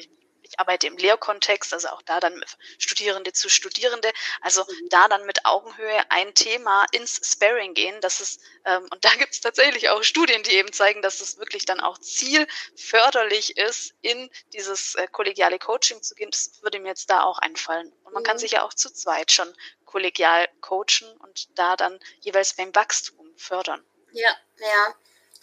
[0.48, 2.44] ich arbeite im Lehrkontext, also auch da dann
[2.78, 4.88] Studierende zu Studierende, also mhm.
[4.88, 9.34] da dann mit Augenhöhe ein Thema ins Sparring gehen, das ist, ähm, und da gibt
[9.34, 14.30] es tatsächlich auch Studien, die eben zeigen, dass es wirklich dann auch zielförderlich ist, in
[14.52, 16.30] dieses äh, kollegiale Coaching zu gehen.
[16.30, 17.92] Das würde mir jetzt da auch einfallen.
[18.04, 18.26] Und man mhm.
[18.26, 19.52] kann sich ja auch zu zweit schon
[19.84, 23.84] kollegial coachen und da dann jeweils beim Wachstum fördern.
[24.12, 24.94] Ja, ja.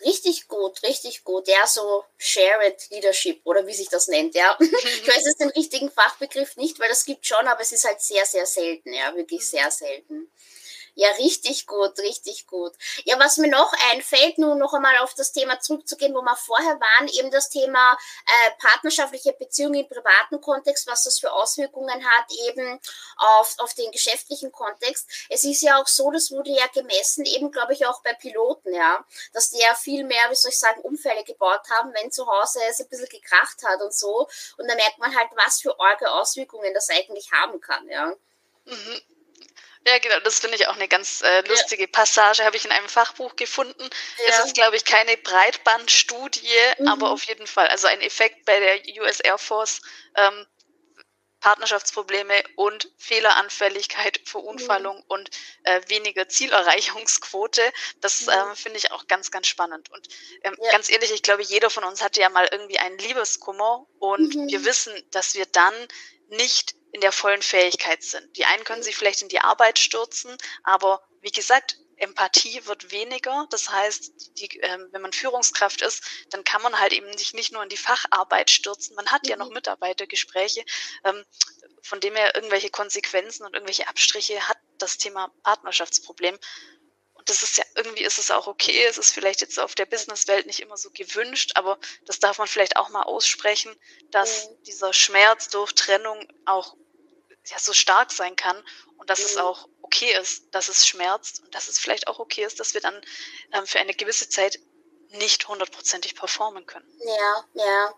[0.01, 1.47] Richtig gut, richtig gut.
[1.47, 4.57] Ja, so Shared Leadership oder wie sich das nennt, ja.
[4.59, 8.01] ich weiß jetzt den richtigen Fachbegriff nicht, weil das gibt schon, aber es ist halt
[8.01, 10.29] sehr, sehr selten, ja, wirklich sehr selten.
[10.95, 12.73] Ja, richtig gut, richtig gut.
[13.05, 16.79] Ja, was mir noch einfällt, nur noch einmal auf das Thema zurückzugehen, wo wir vorher
[16.79, 22.25] waren, eben das Thema äh, partnerschaftliche Beziehungen im privaten Kontext, was das für Auswirkungen hat,
[22.47, 22.79] eben
[23.17, 25.09] auf, auf den geschäftlichen Kontext.
[25.29, 28.73] Es ist ja auch so, das wurde ja gemessen, eben glaube ich auch bei Piloten,
[28.73, 29.03] ja,
[29.33, 32.59] dass die ja viel mehr, wie soll ich sagen, Unfälle gebaut haben, wenn zu Hause
[32.69, 34.27] es ein bisschen gekracht hat und so.
[34.57, 38.13] Und da merkt man halt, was für arge Auswirkungen das eigentlich haben kann, ja.
[38.65, 39.01] Mhm.
[39.85, 41.89] Ja, genau, das finde ich auch eine ganz äh, lustige ja.
[41.91, 43.83] Passage, habe ich in einem Fachbuch gefunden.
[43.83, 44.23] Ja.
[44.29, 46.47] Es ist, glaube ich, keine Breitbandstudie,
[46.79, 46.87] mhm.
[46.87, 49.81] aber auf jeden Fall, also ein Effekt bei der US Air Force,
[50.15, 50.45] ähm,
[51.43, 55.03] Partnerschaftsprobleme und Fehleranfälligkeit, Verunfallung mhm.
[55.09, 55.29] und
[55.63, 57.61] äh, weniger Zielerreichungsquote.
[57.99, 58.29] Das mhm.
[58.29, 59.91] äh, finde ich auch ganz, ganz spannend.
[59.91, 60.07] Und
[60.43, 60.71] ähm, ja.
[60.71, 64.47] ganz ehrlich, ich glaube, jeder von uns hatte ja mal irgendwie einen Liebeskummer und mhm.
[64.47, 65.73] wir wissen, dass wir dann
[66.29, 68.37] nicht in der vollen Fähigkeit sind.
[68.37, 73.47] Die einen können sich vielleicht in die Arbeit stürzen, aber wie gesagt, Empathie wird weniger.
[73.49, 77.51] Das heißt, die, äh, wenn man Führungskraft ist, dann kann man halt eben sich nicht
[77.51, 78.95] nur in die Facharbeit stürzen.
[78.95, 79.29] Man hat mhm.
[79.29, 79.55] ja noch mhm.
[79.55, 80.63] Mitarbeitergespräche,
[81.03, 81.23] ähm,
[81.81, 86.37] von dem er irgendwelche Konsequenzen und irgendwelche Abstriche hat das Thema Partnerschaftsproblem
[87.25, 88.85] das ist ja, irgendwie ist es auch okay.
[88.85, 92.47] Es ist vielleicht jetzt auf der Businesswelt nicht immer so gewünscht, aber das darf man
[92.47, 93.73] vielleicht auch mal aussprechen,
[94.11, 94.63] dass mhm.
[94.63, 96.75] dieser Schmerz durch Trennung auch
[97.47, 98.57] ja, so stark sein kann
[98.97, 99.25] und dass mhm.
[99.25, 102.73] es auch okay ist, dass es schmerzt und dass es vielleicht auch okay ist, dass
[102.73, 102.99] wir dann
[103.51, 104.59] ähm, für eine gewisse Zeit
[105.09, 106.87] nicht hundertprozentig performen können.
[107.05, 107.93] Ja, ja.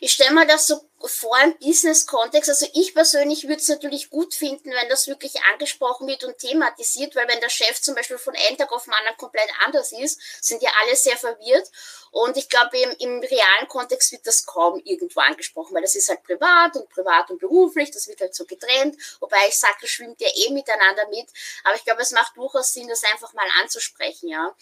[0.00, 2.50] Ich stelle mir das so vor im Business-Kontext.
[2.50, 7.14] Also ich persönlich würde es natürlich gut finden, wenn das wirklich angesprochen wird und thematisiert,
[7.16, 10.20] weil wenn der Chef zum Beispiel von einem Tag auf den anderen komplett anders ist,
[10.40, 11.70] sind ja alle sehr verwirrt.
[12.10, 16.08] Und ich glaube, im, im realen Kontext wird das kaum irgendwo angesprochen, weil das ist
[16.08, 18.96] halt privat und privat und beruflich, das wird halt so getrennt.
[19.20, 21.28] Wobei ich sage, das schwimmt ja eh miteinander mit.
[21.64, 24.54] Aber ich glaube, es macht durchaus Sinn, das einfach mal anzusprechen, ja.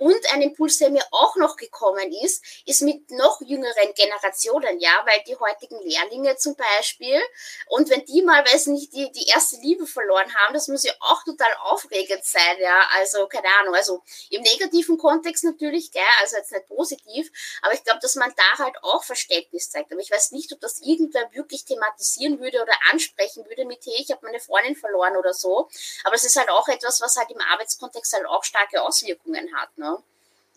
[0.00, 5.04] Und ein Impuls, der mir auch noch gekommen ist, ist mit noch jüngeren Generationen, ja,
[5.04, 7.20] weil die heutigen Lehrlinge zum Beispiel,
[7.66, 10.94] und wenn die mal, weiß nicht, die, die erste Liebe verloren haben, das muss ja
[11.00, 16.38] auch total aufregend sein, ja, also keine Ahnung, also im negativen Kontext natürlich, gell, also
[16.38, 20.10] jetzt nicht positiv, aber ich glaube, dass man da halt auch Verständnis zeigt, aber ich
[20.10, 24.24] weiß nicht, ob das irgendwer wirklich thematisieren würde oder ansprechen würde mit, hey, ich habe
[24.24, 25.68] meine Freundin verloren oder so,
[26.04, 29.76] aber es ist halt auch etwas, was halt im Arbeitskontext halt auch starke Auswirkungen hat,
[29.76, 29.89] ne.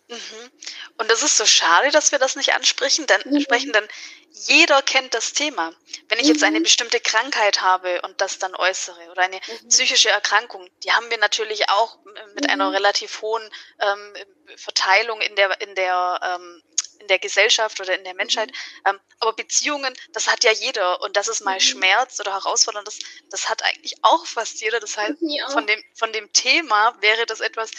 [0.08, 0.52] Mhm.
[0.98, 3.42] Und das ist so schade, dass wir das nicht ansprechen, denn, mhm.
[3.42, 3.88] sprechen, denn
[4.32, 5.74] jeder kennt das Thema.
[6.10, 6.34] Wenn ich mhm.
[6.34, 6.64] jetzt eine mhm.
[6.64, 9.70] bestimmte Krankheit habe und das dann äußere oder eine mhm.
[9.70, 11.98] psychische Erkrankung, die haben wir natürlich auch
[12.36, 14.14] mit einer relativ hohen ähm,
[14.58, 16.64] Verteilung in der, in der ähm,
[17.00, 18.50] in der Gesellschaft oder in der Menschheit.
[18.86, 21.02] Ähm, aber Beziehungen, das hat ja jeder.
[21.02, 21.60] Und das ist mal mhm.
[21.60, 24.80] Schmerz oder herausfordernd, das, das hat eigentlich auch fast jeder.
[24.80, 25.50] Das heißt, ja.
[25.50, 27.72] von, dem, von dem Thema wäre das etwas,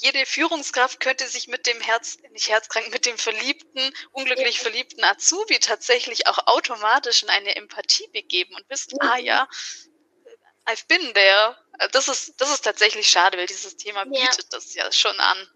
[0.00, 5.58] jede Führungskraft könnte sich mit dem Herz, nicht herzkrank, mit dem verliebten, unglücklich verliebten Azubi
[5.58, 9.48] tatsächlich auch automatisch in eine Empathie begeben und wissen, ah ja,
[10.66, 11.56] I've been there.
[11.92, 14.48] Das ist, das ist tatsächlich schade, weil dieses Thema bietet ja.
[14.50, 15.48] das ja schon an.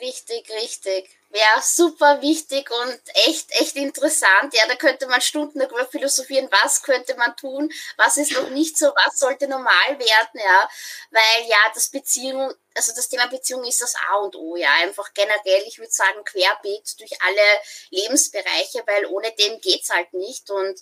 [0.00, 1.10] Richtig, richtig.
[1.34, 4.52] Ja, super wichtig und echt, echt interessant.
[4.54, 8.76] Ja, da könnte man Stunden darüber philosophieren, was könnte man tun, was ist noch nicht
[8.78, 10.68] so, was sollte normal werden, ja.
[11.10, 14.68] Weil ja, das Beziehung, also das Thema Beziehung ist das A und O, ja.
[14.82, 20.50] Einfach generell, ich würde sagen, querbeet durch alle Lebensbereiche, weil ohne dem geht's halt nicht.
[20.50, 20.78] Und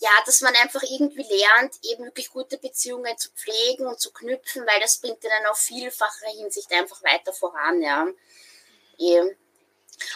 [0.00, 4.66] ja, dass man einfach irgendwie lernt, eben wirklich gute Beziehungen zu pflegen und zu knüpfen,
[4.66, 8.06] weil das bringt dann auf vielfacher Hinsicht einfach weiter voran, ja.
[8.98, 9.36] Eben.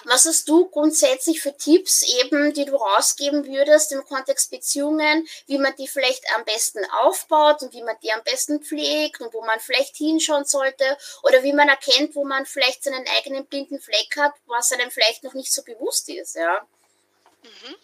[0.04, 5.58] Was hast du grundsätzlich für Tipps eben, die du rausgeben würdest im Kontext Beziehungen, wie
[5.58, 9.40] man die vielleicht am besten aufbaut und wie man die am besten pflegt und wo
[9.42, 14.16] man vielleicht hinschauen sollte oder wie man erkennt, wo man vielleicht seinen eigenen blinden Fleck
[14.16, 16.66] hat, was einem vielleicht noch nicht so bewusst ist, ja?
[17.42, 17.76] Mhm.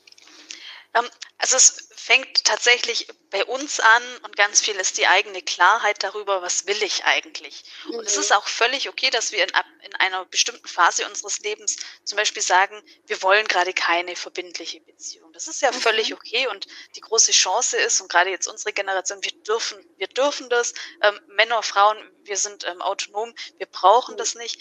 [0.94, 6.02] Ähm, also es fängt tatsächlich bei uns an und ganz viel ist die eigene Klarheit
[6.02, 7.64] darüber, was will ich eigentlich.
[7.87, 7.96] Mhm.
[7.96, 9.50] Und es ist auch völlig okay, dass wir in,
[9.83, 15.33] in, einer bestimmten Phase unseres Lebens zum Beispiel sagen, wir wollen gerade keine verbindliche Beziehung.
[15.33, 15.76] Das ist ja mhm.
[15.76, 20.09] völlig okay und die große Chance ist, und gerade jetzt unsere Generation, wir dürfen, wir
[20.09, 24.18] dürfen das, ähm, Männer, Frauen, wir sind ähm, autonom, wir brauchen mhm.
[24.18, 24.61] das nicht.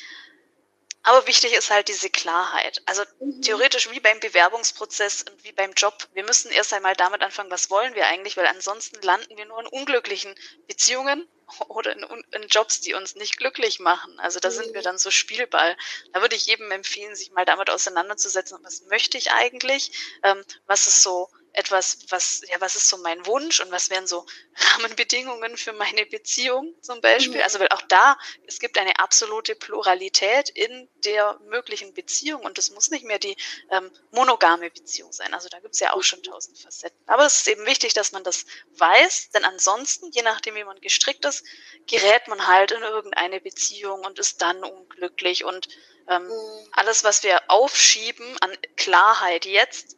[1.04, 2.82] Aber wichtig ist halt diese Klarheit.
[2.86, 3.42] Also mhm.
[3.42, 6.08] theoretisch wie beim Bewerbungsprozess und wie beim Job.
[6.14, 9.60] Wir müssen erst einmal damit anfangen, was wollen wir eigentlich, weil ansonsten landen wir nur
[9.60, 10.34] in unglücklichen
[10.68, 11.28] Beziehungen
[11.68, 14.18] oder in, in Jobs, die uns nicht glücklich machen.
[14.22, 14.54] Also da mhm.
[14.54, 14.86] sind wir mhm.
[14.86, 15.76] dann so Spielball.
[16.14, 19.92] Da würde ich jedem empfehlen, sich mal damit auseinanderzusetzen, was möchte ich eigentlich,
[20.24, 24.08] ähm, was ist so etwas, was, ja, was ist so mein Wunsch und was wären
[24.08, 27.38] so Rahmenbedingungen für meine Beziehung zum Beispiel?
[27.38, 27.44] Mhm.
[27.44, 32.72] Also, weil auch da, es gibt eine absolute Pluralität in der möglichen Beziehung und es
[32.72, 33.36] muss nicht mehr die
[33.70, 35.34] ähm, monogame Beziehung sein.
[35.34, 36.98] Also da gibt es ja auch schon tausend Facetten.
[37.08, 38.46] Aber es ist eben wichtig, dass man das
[38.78, 41.46] weiß, denn ansonsten, je nachdem, wie man gestrickt ist,
[41.88, 45.68] gerät man halt in irgendeine Beziehung und ist dann unglücklich und
[46.10, 46.68] ähm, mhm.
[46.72, 49.98] alles, was wir aufschieben an Klarheit jetzt,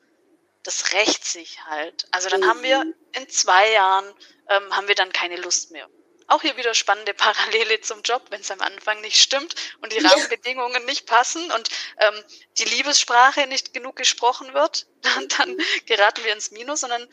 [0.65, 2.08] das rächt sich halt.
[2.12, 2.47] Also dann mhm.
[2.47, 2.95] haben wir mhm.
[3.13, 4.13] in zwei Jahren,
[4.49, 5.88] ähm, haben wir dann keine Lust mehr.
[6.28, 9.99] Auch hier wieder spannende Parallele zum Job, wenn es am Anfang nicht stimmt und die
[9.99, 12.23] Rahmenbedingungen nicht passen und ähm,
[12.58, 15.62] die Liebessprache nicht genug gesprochen wird, dann, dann mhm.
[15.86, 17.08] geraten wir ins Minus und dann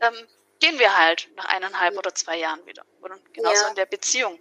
[0.00, 2.84] ähm, gehen wir halt nach eineinhalb oder zwei Jahren wieder.
[3.00, 3.68] Und genauso ja.
[3.68, 4.40] in der Beziehung.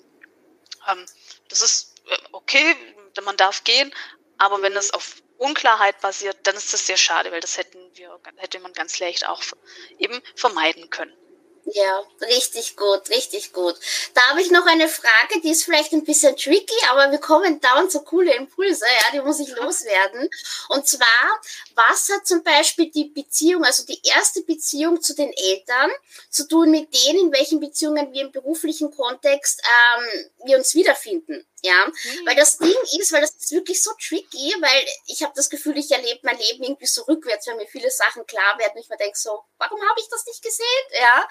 [0.87, 1.05] Ähm,
[1.49, 2.75] das ist äh, okay,
[3.23, 3.93] man darf gehen,
[4.37, 8.19] aber wenn es auf Unklarheit basiert, dann ist das sehr schade, weil das hätten wir,
[8.37, 9.41] hätte man ganz leicht auch
[9.99, 11.13] eben vermeiden können.
[11.73, 13.75] Ja, richtig gut, richtig gut.
[14.13, 17.59] Da habe ich noch eine Frage, die ist vielleicht ein bisschen tricky, aber wir kommen
[17.59, 20.29] dauernd so coole Impulse, ja, die muss ich loswerden.
[20.69, 21.41] Und zwar,
[21.75, 25.91] was hat zum Beispiel die Beziehung, also die erste Beziehung zu den Eltern,
[26.29, 31.45] zu tun mit denen, in welchen Beziehungen wir im beruflichen Kontext ähm, wir uns wiederfinden?
[31.61, 32.25] Ja, mhm.
[32.25, 35.77] weil das Ding ist, weil das ist wirklich so tricky, weil ich habe das Gefühl,
[35.77, 38.89] ich erlebe mein Leben irgendwie so rückwärts, wenn mir viele Sachen klar werden und ich
[38.89, 40.65] mir denke so, warum habe ich das nicht gesehen?
[40.99, 41.27] Ja,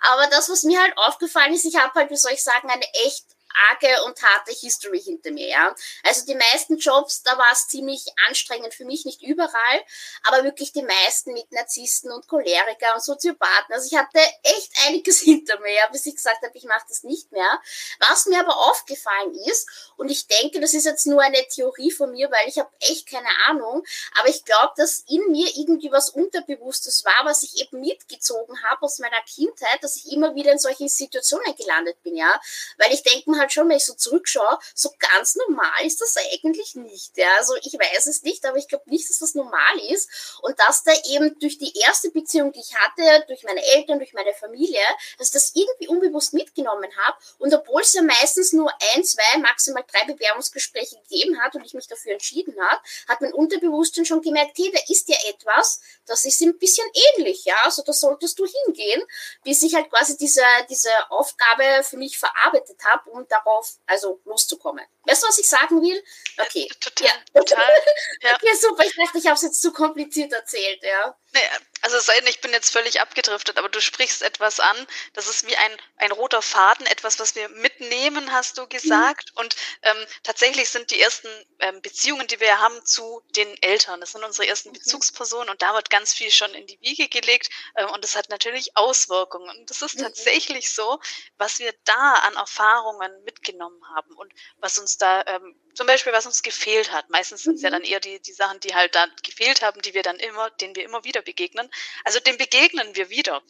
[0.00, 2.86] aber das, was mir halt aufgefallen ist, ich habe halt, wie soll ich sagen, eine
[3.04, 3.24] echt
[3.70, 5.74] arge und harte History hinter mir, ja.
[6.02, 9.80] Also die meisten Jobs, da war es ziemlich anstrengend für mich, nicht überall,
[10.24, 13.74] aber wirklich die meisten mit Narzissten und Choleriker und Soziopathen.
[13.74, 17.04] Also ich hatte echt einiges hinter mir, ja, bis ich gesagt habe, ich mache das
[17.04, 17.60] nicht mehr.
[18.08, 22.10] Was mir aber aufgefallen ist, und ich denke, das ist jetzt nur eine Theorie von
[22.10, 23.84] mir, weil ich habe echt keine Ahnung,
[24.18, 28.82] aber ich glaube, dass in mir irgendwie was Unterbewusstes war, was ich eben mitgezogen habe
[28.82, 32.40] aus meiner Kindheit, dass ich immer wieder in solchen Situationen gelandet bin, ja.
[32.78, 36.16] Weil ich denke mir halt schon, wenn ich so zurückschaue, so ganz normal ist das
[36.32, 37.28] eigentlich nicht, ja.
[37.38, 40.38] Also ich weiß es nicht, aber ich glaube nicht, dass das normal ist.
[40.42, 44.12] Und dass da eben durch die erste Beziehung, die ich hatte, durch meine Eltern, durch
[44.12, 44.80] meine Familie,
[45.18, 47.16] dass ich das irgendwie unbewusst mitgenommen habe.
[47.38, 51.74] Und obwohl es ja meistens nur ein, zwei, maximal drei Bewerbungsgespräche gegeben hat und ich
[51.74, 56.24] mich dafür entschieden habe, hat mein Unterbewusstsein schon gemerkt, hey, da ist ja etwas, das
[56.24, 57.56] ist ein bisschen ähnlich, ja.
[57.64, 59.02] Also da solltest du hingehen,
[59.42, 64.84] bis ich halt quasi diese, diese Aufgabe für mich verarbeitet habe, um darauf also loszukommen.
[65.06, 66.02] Weißt du, was ich sagen will?
[66.38, 66.68] Okay.
[66.80, 67.40] Total, ja.
[67.40, 67.64] total.
[68.22, 68.34] Ja.
[68.36, 68.84] Okay, super.
[68.86, 71.14] Ich dachte, ich habe es jetzt zu kompliziert erzählt, ja.
[71.34, 71.40] Nee,
[71.82, 74.86] also es sei denn, ich bin jetzt völlig abgedriftet, aber du sprichst etwas an.
[75.12, 79.32] Das ist wie ein, ein roter Faden, etwas, was wir mitnehmen, hast du gesagt.
[79.34, 79.40] Mhm.
[79.40, 84.00] Und ähm, tatsächlich sind die ersten ähm, Beziehungen, die wir haben, zu den Eltern.
[84.00, 84.74] Das sind unsere ersten mhm.
[84.74, 87.50] Bezugspersonen und da wird ganz viel schon in die Wiege gelegt.
[87.76, 89.50] Ähm, und das hat natürlich Auswirkungen.
[89.58, 90.04] Und das ist mhm.
[90.04, 91.00] tatsächlich so,
[91.36, 96.26] was wir da an Erfahrungen mitgenommen haben und was uns da ähm, zum Beispiel, was
[96.26, 97.10] uns gefehlt hat.
[97.10, 97.64] Meistens sind es mhm.
[97.64, 100.50] ja dann eher die, die Sachen, die halt da gefehlt haben, die wir dann immer,
[100.50, 101.68] denen wir immer wieder begegnen.
[102.04, 103.42] Also dem begegnen wir wieder.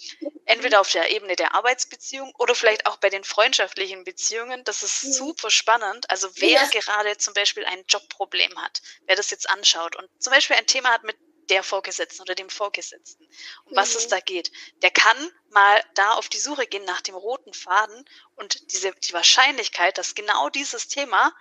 [0.47, 4.65] Entweder auf der Ebene der Arbeitsbeziehung oder vielleicht auch bei den freundschaftlichen Beziehungen.
[4.65, 5.13] Das ist mhm.
[5.13, 6.09] super spannend.
[6.11, 6.67] Also wer ja.
[6.67, 10.91] gerade zum Beispiel ein Jobproblem hat, wer das jetzt anschaut und zum Beispiel ein Thema
[10.91, 11.17] hat mit
[11.51, 13.25] der Vorgesetzten oder dem Vorgesetzten,
[13.65, 13.77] um mhm.
[13.77, 14.11] was es mhm.
[14.11, 14.53] da geht.
[14.83, 15.17] Der kann
[15.51, 18.05] mal da auf die Suche gehen nach dem roten Faden
[18.37, 21.35] und diese, die Wahrscheinlichkeit, dass genau dieses Thema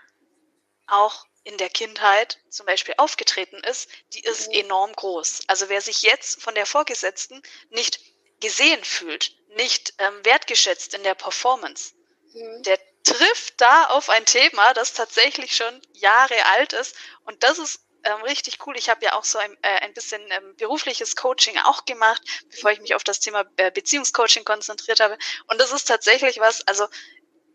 [0.88, 4.60] auch in der Kindheit zum Beispiel aufgetreten ist, die ist mhm.
[4.60, 5.42] enorm groß.
[5.48, 8.00] Also wer sich jetzt von der Vorgesetzten nicht
[8.40, 11.94] gesehen fühlt, nicht ähm, wertgeschätzt in der Performance,
[12.34, 12.64] mhm.
[12.64, 16.96] der trifft da auf ein Thema, das tatsächlich schon Jahre alt ist.
[17.26, 18.78] Und das ist ähm, richtig cool.
[18.78, 22.72] Ich habe ja auch so ein, äh, ein bisschen ähm, berufliches Coaching auch gemacht, bevor
[22.72, 25.18] ich mich auf das Thema äh, Beziehungscoaching konzentriert habe.
[25.48, 26.88] Und das ist tatsächlich was, also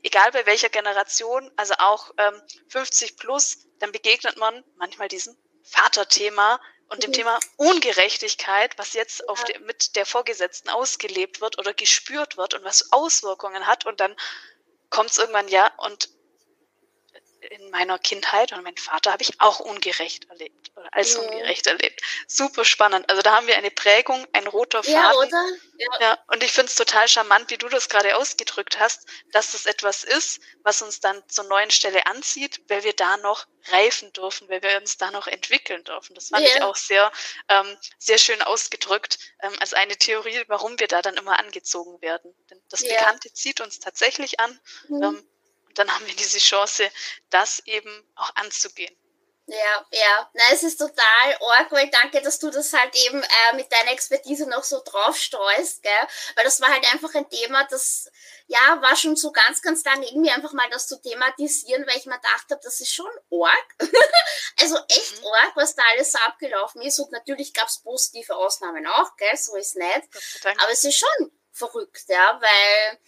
[0.03, 6.61] egal bei welcher Generation, also auch ähm, 50 plus, dann begegnet man manchmal diesem Vaterthema
[6.89, 7.15] und dem mhm.
[7.15, 12.65] Thema Ungerechtigkeit, was jetzt auf de, mit der Vorgesetzten ausgelebt wird oder gespürt wird und
[12.65, 13.85] was Auswirkungen hat.
[13.85, 14.17] Und dann
[14.89, 16.09] kommt es irgendwann, ja, und
[17.41, 21.21] in meiner Kindheit und mein Vater habe ich auch ungerecht erlebt oder als ja.
[21.21, 22.01] ungerecht erlebt.
[22.27, 23.09] Super spannend.
[23.09, 24.95] Also da haben wir eine Prägung, ein roter Faden.
[24.95, 25.45] Ja, oder?
[25.79, 25.89] Ja.
[26.01, 29.67] ja und ich finde es total charmant, wie du das gerade ausgedrückt hast, dass das
[29.67, 34.49] etwas ist, was uns dann zur neuen Stelle anzieht, weil wir da noch reifen dürfen,
[34.49, 36.15] weil wir uns da noch entwickeln dürfen.
[36.15, 36.55] Das fand ja.
[36.55, 37.13] ich auch sehr,
[37.49, 42.35] ähm, sehr schön ausgedrückt ähm, als eine Theorie, warum wir da dann immer angezogen werden.
[42.51, 44.59] Denn das Bekannte zieht uns tatsächlich an.
[44.89, 45.03] Mhm.
[45.03, 45.29] Ähm,
[45.79, 46.91] dann haben wir diese Chance,
[47.31, 48.95] das eben auch anzugehen.
[49.51, 50.31] Ja, ja.
[50.35, 53.93] Na, es ist total arg, weil danke, dass du das halt eben äh, mit deiner
[53.93, 56.09] Expertise noch so draufstreust, gell?
[56.35, 58.11] Weil das war halt einfach ein Thema, das
[58.47, 62.05] ja war schon so ganz, ganz lange irgendwie einfach mal das zu thematisieren, weil ich
[62.05, 63.75] mir gedacht habe, das ist schon arg.
[64.61, 65.29] also echt mhm.
[65.29, 66.99] arg, was da alles so abgelaufen ist.
[66.99, 69.35] Und natürlich gab es positive Ausnahmen auch, gell?
[69.35, 70.09] So ist nicht.
[70.45, 72.99] Aber es ist schon verrückt, ja, weil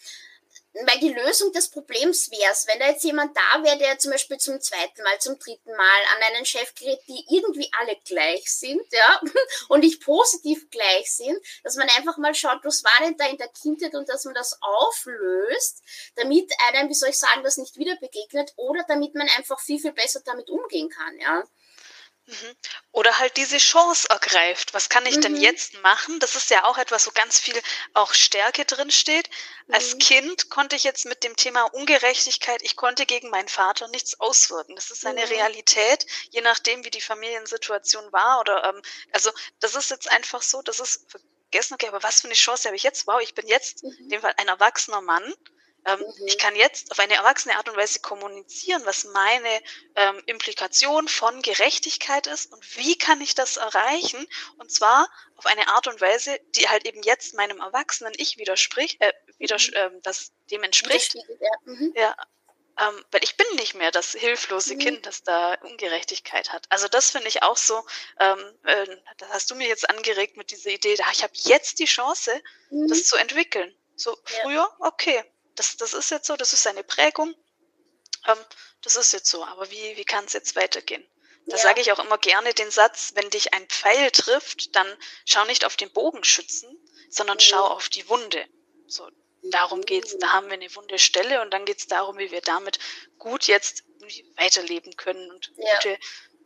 [0.73, 4.13] weil die Lösung des Problems wäre es, wenn da jetzt jemand da wäre, der zum
[4.13, 8.45] Beispiel zum zweiten Mal, zum dritten Mal an einen Chef gerät, die irgendwie alle gleich
[8.47, 9.21] sind, ja,
[9.69, 13.39] und nicht positiv gleich sind, dass man einfach mal schaut, was war denn da in
[13.39, 15.83] der Kindheit und dass man das auflöst,
[16.15, 19.81] damit einem, wie soll ich sagen, das nicht wieder begegnet oder damit man einfach viel,
[19.81, 21.45] viel besser damit umgehen kann, ja.
[22.31, 22.57] Mhm.
[22.93, 24.73] Oder halt diese Chance ergreift.
[24.73, 25.21] Was kann ich mhm.
[25.23, 26.21] denn jetzt machen?
[26.21, 27.61] Das ist ja auch etwas, wo ganz viel
[27.95, 29.29] auch Stärke drin steht.
[29.67, 29.75] Mhm.
[29.75, 34.21] Als Kind konnte ich jetzt mit dem Thema Ungerechtigkeit, ich konnte gegen meinen Vater nichts
[34.21, 34.77] auswirken.
[34.77, 35.33] Das ist eine mhm.
[35.33, 38.41] Realität, je nachdem, wie die Familiensituation war.
[38.41, 42.29] Oder ähm, also das ist jetzt einfach so, das ist vergessen, okay, aber was für
[42.29, 43.07] eine Chance habe ich jetzt?
[43.09, 45.35] Wow, ich bin jetzt in dem Fall ein erwachsener Mann
[45.87, 46.27] ähm, mhm.
[46.27, 49.63] Ich kann jetzt auf eine erwachsene Art und Weise kommunizieren, was meine
[49.97, 54.27] ähm, Implikation von Gerechtigkeit ist und wie kann ich das erreichen.
[54.59, 59.01] Und zwar auf eine Art und Weise, die halt eben jetzt meinem erwachsenen Ich widerspricht,
[59.01, 59.77] äh, widers mhm.
[59.77, 61.15] ähm, das dem entspricht.
[61.15, 61.95] Ja, mhm.
[61.97, 62.17] ja
[62.79, 64.79] ähm, weil ich bin nicht mehr das hilflose mhm.
[64.79, 66.67] Kind, das da Ungerechtigkeit hat.
[66.71, 67.85] Also das finde ich auch so,
[68.19, 68.87] ähm, äh,
[69.19, 72.33] das hast du mir jetzt angeregt mit dieser Idee, da ich habe jetzt die Chance,
[72.71, 73.05] das mhm.
[73.05, 73.75] zu entwickeln.
[73.97, 75.23] So früher, okay,
[75.61, 77.35] das, das ist jetzt so, das ist eine Prägung.
[78.27, 78.39] ähm,
[78.83, 81.07] das ist jetzt so, aber wie, wie kann es jetzt weitergehen?
[81.47, 81.63] Da ja.
[81.63, 84.87] sage ich auch immer gerne den Satz, wenn dich ein Pfeil trifft, dann
[85.27, 86.71] schau nicht auf den Bogenschützen,
[87.11, 87.41] sondern mhm.
[87.41, 88.47] schau auf die Wunde.
[88.87, 89.07] So,
[89.43, 90.17] darum geht's.
[90.19, 92.79] Da haben wir eine wunde Stelle und dann geht's darum, wie wir damit
[93.19, 93.85] gut jetzt
[94.37, 95.75] weiterleben können und ja.
[95.75, 95.99] gute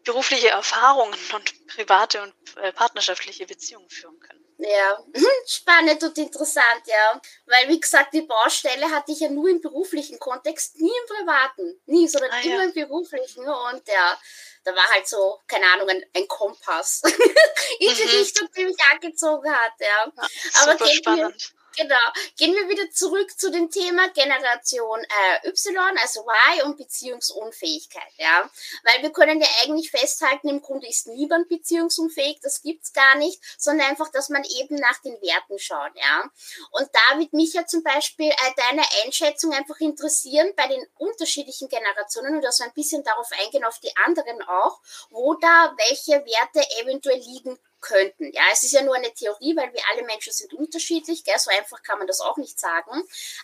[0.03, 4.44] berufliche Erfahrungen und private und äh, partnerschaftliche Beziehungen führen können.
[4.67, 4.99] Ja,
[5.47, 7.21] spannend und interessant, ja.
[7.47, 11.81] Weil, wie gesagt, die Baustelle hatte ich ja nur im beruflichen Kontext, nie im privaten.
[11.87, 12.65] Nie, sondern ah, immer ja.
[12.65, 13.47] im beruflichen.
[13.47, 14.19] Und ja,
[14.65, 17.03] da war halt so, keine Ahnung, ein, ein Kompass
[17.79, 18.11] in die mhm.
[18.11, 20.13] Richtung, die mich angezogen hat, ja.
[20.17, 20.29] ja
[20.63, 21.55] Aber spannend.
[21.77, 21.97] Genau.
[22.37, 28.49] Gehen wir wieder zurück zu dem Thema Generation äh, Y, also Y und Beziehungsunfähigkeit, ja.
[28.85, 33.41] Weil wir können ja eigentlich festhalten, im Grunde ist niemand beziehungsunfähig, das gibt's gar nicht,
[33.59, 36.25] sondern einfach, dass man eben nach den Werten schaut, ja.
[36.71, 41.69] Und da wird mich ja zum Beispiel äh, deine Einschätzung einfach interessieren bei den unterschiedlichen
[41.69, 46.61] Generationen und wir ein bisschen darauf eingehen, auf die anderen auch, wo da welche Werte
[46.81, 48.33] eventuell liegen könnten.
[48.33, 51.39] Ja, es ist ja nur eine Theorie, weil wir alle Menschen sind unterschiedlich, gell?
[51.39, 53.03] so einfach kann man das auch nicht sagen.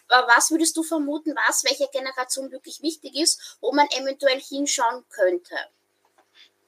[0.09, 5.05] Aber was würdest du vermuten, was welcher Generation wirklich wichtig ist, wo man eventuell hinschauen
[5.11, 5.55] könnte?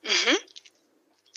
[0.02, 0.36] Mhm.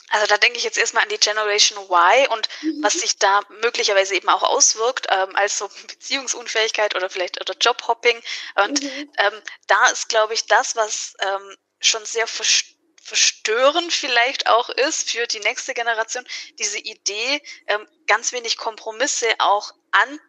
[0.10, 2.84] Also da denke ich jetzt erstmal an die Generation Y und mhm.
[2.84, 8.22] was sich da möglicherweise eben auch auswirkt, ähm, als so Beziehungsunfähigkeit oder vielleicht oder Jobhopping.
[8.56, 9.12] Und mhm.
[9.18, 12.75] ähm, da ist, glaube ich, das, was ähm, schon sehr verstört
[13.06, 16.26] verstörend vielleicht auch ist für die nächste Generation,
[16.58, 20.20] diese Idee, ähm, ganz wenig Kompromisse auch an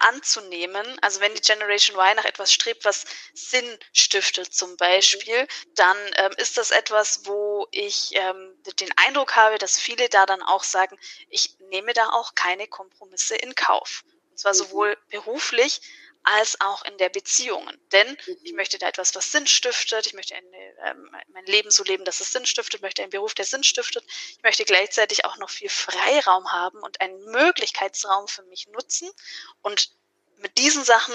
[0.00, 0.98] anzunehmen.
[1.02, 6.32] Also wenn die Generation Y nach etwas strebt, was Sinn stiftet zum Beispiel, dann ähm,
[6.38, 10.98] ist das etwas, wo ich ähm, den Eindruck habe, dass viele da dann auch sagen,
[11.28, 14.02] ich nehme da auch keine Kompromisse in Kauf.
[14.30, 14.58] Und zwar mhm.
[14.58, 15.80] sowohl beruflich
[16.26, 17.80] als auch in der Beziehungen.
[17.92, 18.56] Denn ich mhm.
[18.56, 20.06] möchte da etwas, was Sinn stiftet.
[20.06, 22.74] Ich möchte eine, ähm, mein Leben so leben, dass es Sinn stiftet.
[22.74, 24.04] Ich möchte einen Beruf, der Sinn stiftet.
[24.30, 29.08] Ich möchte gleichzeitig auch noch viel Freiraum haben und einen Möglichkeitsraum für mich nutzen.
[29.62, 29.92] Und
[30.38, 31.14] mit diesen Sachen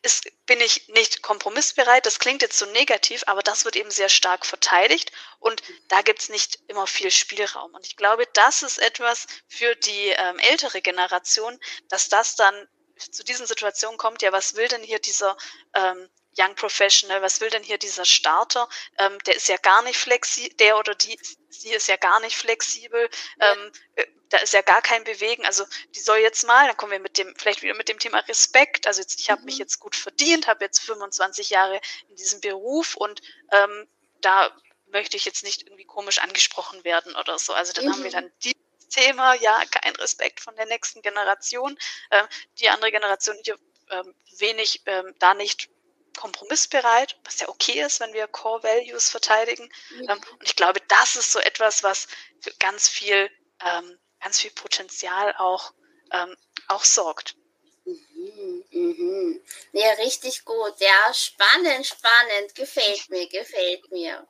[0.00, 2.06] ist, bin ich nicht kompromissbereit.
[2.06, 6.30] Das klingt jetzt so negativ, aber das wird eben sehr stark verteidigt und da gibt's
[6.30, 7.74] nicht immer viel Spielraum.
[7.74, 12.68] Und ich glaube, das ist etwas für die ähm, ältere Generation, dass das dann
[12.98, 15.36] zu diesen Situationen kommt, ja, was will denn hier dieser
[15.74, 18.68] ähm, Young Professional, was will denn hier dieser Starter?
[18.98, 21.18] Ähm, der ist ja gar nicht flexibel, der oder die,
[21.48, 23.08] sie ist ja gar nicht flexibel,
[23.40, 23.52] ja.
[23.52, 25.46] ähm, äh, da ist ja gar kein Bewegen.
[25.46, 28.18] Also die soll jetzt mal, dann kommen wir mit dem, vielleicht wieder mit dem Thema
[28.20, 28.86] Respekt.
[28.86, 29.46] Also jetzt, ich habe mhm.
[29.46, 33.20] mich jetzt gut verdient, habe jetzt 25 Jahre in diesem Beruf und
[33.52, 33.86] ähm,
[34.20, 34.50] da
[34.86, 37.52] möchte ich jetzt nicht irgendwie komisch angesprochen werden oder so.
[37.52, 37.92] Also dann mhm.
[37.92, 38.14] haben wir mhm.
[38.14, 38.56] dann die
[38.88, 41.78] Thema, ja, kein Respekt von der nächsten Generation.
[42.10, 42.24] Äh,
[42.58, 43.58] die andere Generation hier
[43.90, 44.02] äh,
[44.38, 45.68] wenig äh, da nicht
[46.16, 49.70] kompromissbereit, was ja okay ist, wenn wir Core Values verteidigen.
[50.08, 52.08] Ähm, und ich glaube, das ist so etwas, was
[52.40, 53.30] für ganz viel,
[53.64, 55.72] ähm, ganz viel Potenzial auch,
[56.12, 56.34] ähm,
[56.68, 57.36] auch sorgt.
[57.84, 59.42] Mhm, mhm.
[59.72, 60.74] Ja, richtig gut.
[60.78, 62.54] Ja, spannend, spannend.
[62.54, 64.26] Gefällt mir, gefällt mir.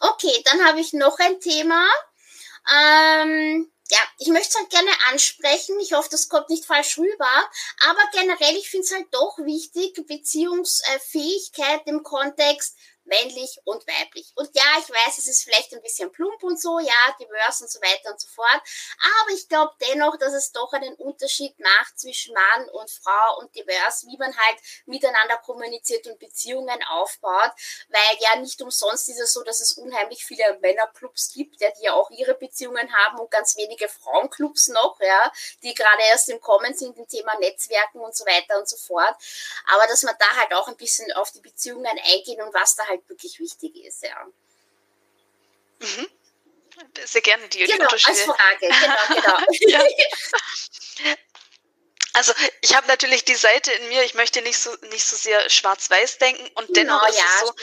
[0.00, 1.88] Okay, dann habe ich noch ein Thema.
[2.72, 5.78] Ähm, ja, ich möchte es halt gerne ansprechen.
[5.80, 7.50] Ich hoffe, das kommt nicht falsch rüber.
[7.88, 12.76] Aber generell, ich finde es halt doch wichtig, Beziehungsfähigkeit im Kontext
[13.10, 14.32] männlich und weiblich.
[14.36, 17.70] Und ja, ich weiß, es ist vielleicht ein bisschen plump und so, ja, diverse und
[17.70, 18.62] so weiter und so fort.
[19.20, 23.54] Aber ich glaube dennoch, dass es doch einen Unterschied macht zwischen Mann und Frau und
[23.54, 27.52] divers, wie man halt miteinander kommuniziert und Beziehungen aufbaut.
[27.88, 31.84] Weil ja nicht umsonst ist es so, dass es unheimlich viele Männerclubs gibt, ja, die
[31.84, 35.32] ja auch ihre Beziehungen haben und ganz wenige Frauenclubs noch, ja,
[35.62, 39.14] die gerade erst im Kommen sind im Thema Netzwerken und so weiter und so fort.
[39.74, 42.86] Aber dass man da halt auch ein bisschen auf die Beziehungen eingehen und was da
[42.86, 44.26] halt wirklich wichtig ist, ja.
[45.80, 46.08] Mhm.
[47.04, 48.12] Sehr gerne die, genau, Unterschiede.
[48.12, 49.86] Als Frage, genau, genau.
[52.12, 55.48] Also ich habe natürlich die Seite in mir, ich möchte nicht so nicht so sehr
[55.48, 57.54] schwarz-weiß denken und dennoch genau, ist ja, es so,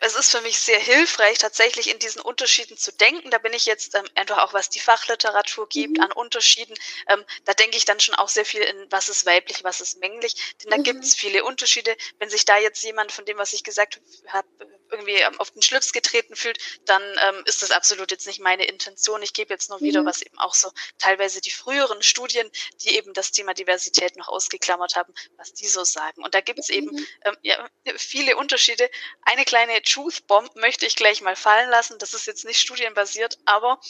[0.00, 3.30] es ist für mich sehr hilfreich, tatsächlich in diesen Unterschieden zu denken.
[3.30, 6.04] Da bin ich jetzt ähm, einfach auch, was die Fachliteratur gibt, mhm.
[6.04, 6.74] an Unterschieden.
[7.08, 9.98] Ähm, da denke ich dann schon auch sehr viel in, was ist weiblich, was ist
[9.98, 10.54] männlich.
[10.62, 10.84] Denn da mhm.
[10.84, 11.96] gibt es viele Unterschiede.
[12.18, 14.48] Wenn sich da jetzt jemand von dem, was ich gesagt habe,
[14.92, 18.64] irgendwie ähm, auf den Schlips getreten fühlt, dann ähm, ist das absolut jetzt nicht meine
[18.64, 19.22] Intention.
[19.22, 20.06] Ich gebe jetzt nur wieder, mhm.
[20.06, 22.50] was eben auch so teilweise die früheren Studien,
[22.82, 26.22] die eben das Thema Diversität noch ausgeklammert haben, was die so sagen.
[26.22, 27.06] Und da gibt es eben mhm.
[27.24, 28.88] ähm, ja, viele Unterschiede.
[29.22, 31.98] Eine kleine Truth Bomb möchte ich gleich mal fallen lassen.
[31.98, 33.80] Das ist jetzt nicht studienbasiert, aber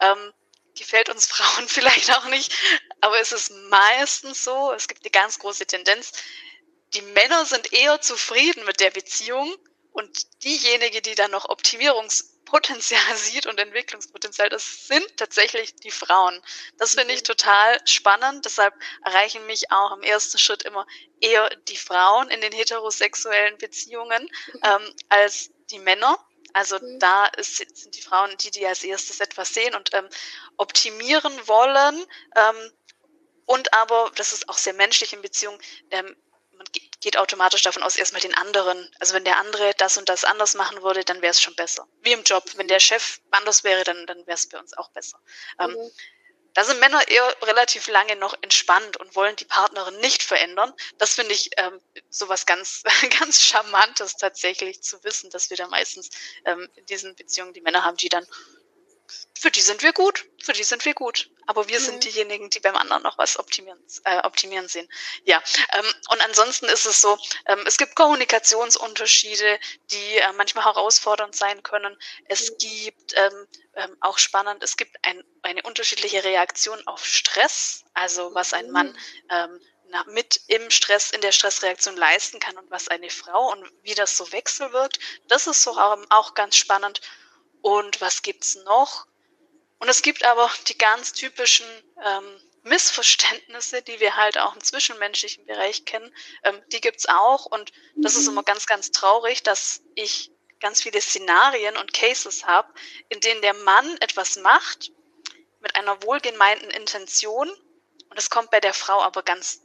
[0.00, 0.32] ähm,
[0.76, 2.52] gefällt uns Frauen vielleicht auch nicht.
[3.00, 6.12] Aber es ist meistens so, es gibt eine ganz große Tendenz,
[6.94, 9.54] die Männer sind eher zufrieden mit der Beziehung
[10.00, 16.40] und diejenige, die dann noch Optimierungspotenzial sieht und Entwicklungspotenzial, das sind tatsächlich die Frauen.
[16.78, 17.24] Das finde ich mhm.
[17.24, 18.46] total spannend.
[18.46, 18.74] Deshalb
[19.04, 20.86] erreichen mich auch im ersten Schritt immer
[21.20, 24.60] eher die Frauen in den heterosexuellen Beziehungen mhm.
[24.64, 26.18] ähm, als die Männer.
[26.54, 26.98] Also mhm.
[26.98, 30.08] da ist, sind die Frauen die, die als erstes etwas sehen und ähm,
[30.56, 32.06] optimieren wollen.
[32.36, 32.72] Ähm,
[33.44, 36.16] und aber, das ist auch sehr menschlich in Beziehungen, ähm,
[36.60, 36.66] man
[37.00, 38.94] geht automatisch davon aus, erstmal den anderen.
[38.98, 41.88] Also wenn der andere das und das anders machen würde, dann wäre es schon besser.
[42.02, 42.44] Wie im Job.
[42.56, 45.18] Wenn der Chef anders wäre, dann, dann wäre es bei uns auch besser.
[45.58, 45.90] Ähm, mhm.
[46.52, 50.74] Da sind Männer eher relativ lange noch entspannt und wollen die Partnerin nicht verändern.
[50.98, 51.80] Das finde ich ähm,
[52.10, 52.82] sowas ganz,
[53.20, 56.10] ganz Charmantes tatsächlich zu wissen, dass wir da meistens
[56.44, 58.26] ähm, in diesen Beziehungen die Männer haben, die dann
[59.38, 61.30] für die sind wir gut, für die sind wir gut.
[61.46, 61.84] Aber wir mhm.
[61.84, 64.88] sind diejenigen, die beim anderen noch was optimieren, äh, optimieren sehen.
[65.24, 65.42] Ja,
[65.72, 69.58] ähm, und ansonsten ist es so, ähm, es gibt Kommunikationsunterschiede,
[69.90, 71.96] die äh, manchmal herausfordernd sein können.
[72.26, 72.58] Es mhm.
[72.58, 78.52] gibt ähm, ähm, auch spannend, es gibt ein, eine unterschiedliche Reaktion auf Stress, also was
[78.52, 78.96] ein Mann mhm.
[79.30, 83.68] ähm, na, mit im Stress, in der Stressreaktion leisten kann und was eine Frau und
[83.82, 84.98] wie das so wechselwirkt.
[85.28, 87.00] Das ist so auch, auch ganz spannend.
[87.62, 89.06] Und was gibt's noch?
[89.78, 91.66] Und es gibt aber die ganz typischen
[92.04, 97.46] ähm, Missverständnisse, die wir halt auch im zwischenmenschlichen Bereich kennen, ähm, die gibt's auch.
[97.46, 100.30] Und das ist immer ganz, ganz traurig, dass ich
[100.60, 102.72] ganz viele Szenarien und Cases habe,
[103.08, 104.92] in denen der Mann etwas macht
[105.60, 107.50] mit einer wohlgemeinten Intention
[108.10, 109.62] und es kommt bei der Frau aber ganz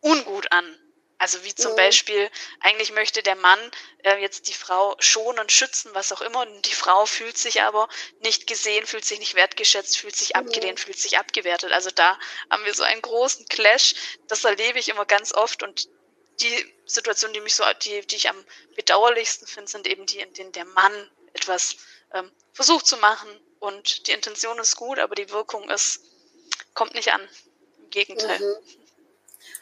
[0.00, 0.78] ungut an.
[1.18, 1.76] Also wie zum mhm.
[1.76, 3.58] Beispiel, eigentlich möchte der Mann
[4.02, 6.40] äh, jetzt die Frau schonen, schützen, was auch immer.
[6.42, 7.88] Und die Frau fühlt sich aber
[8.20, 10.40] nicht gesehen, fühlt sich nicht wertgeschätzt, fühlt sich mhm.
[10.40, 11.72] abgelehnt, fühlt sich abgewertet.
[11.72, 12.18] Also da
[12.50, 13.94] haben wir so einen großen Clash.
[14.28, 15.62] Das erlebe ich immer ganz oft.
[15.62, 15.88] Und
[16.40, 18.44] die Situation, die mich so, die, die ich am
[18.74, 21.76] bedauerlichsten finde, sind eben die, in denen der Mann etwas
[22.12, 23.28] ähm, versucht zu machen.
[23.58, 26.02] Und die Intention ist gut, aber die Wirkung ist,
[26.74, 27.26] kommt nicht an.
[27.78, 28.38] Im Gegenteil.
[28.38, 28.85] Mhm.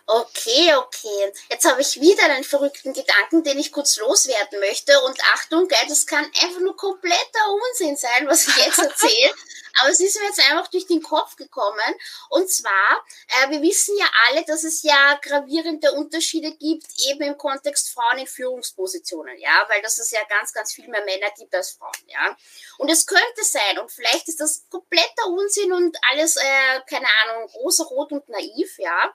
[0.07, 1.33] Okay, okay.
[1.49, 5.01] Jetzt habe ich wieder einen verrückten Gedanken, den ich kurz loswerden möchte.
[5.03, 9.35] Und Achtung, gell, das kann einfach nur kompletter Unsinn sein, was ich jetzt erzähle.
[9.81, 11.95] Aber es ist mir jetzt einfach durch den Kopf gekommen.
[12.31, 17.39] Und zwar, äh, wir wissen ja alle, dass es ja gravierende Unterschiede gibt, eben im
[17.39, 21.55] Kontext Frauen in Führungspositionen, ja, weil das ist ja ganz, ganz viel mehr Männer gibt
[21.55, 22.37] als Frauen, ja.
[22.79, 27.49] Und es könnte sein, und vielleicht ist das kompletter Unsinn und alles, äh, keine Ahnung,
[27.55, 29.15] rosa-rot und naiv, ja.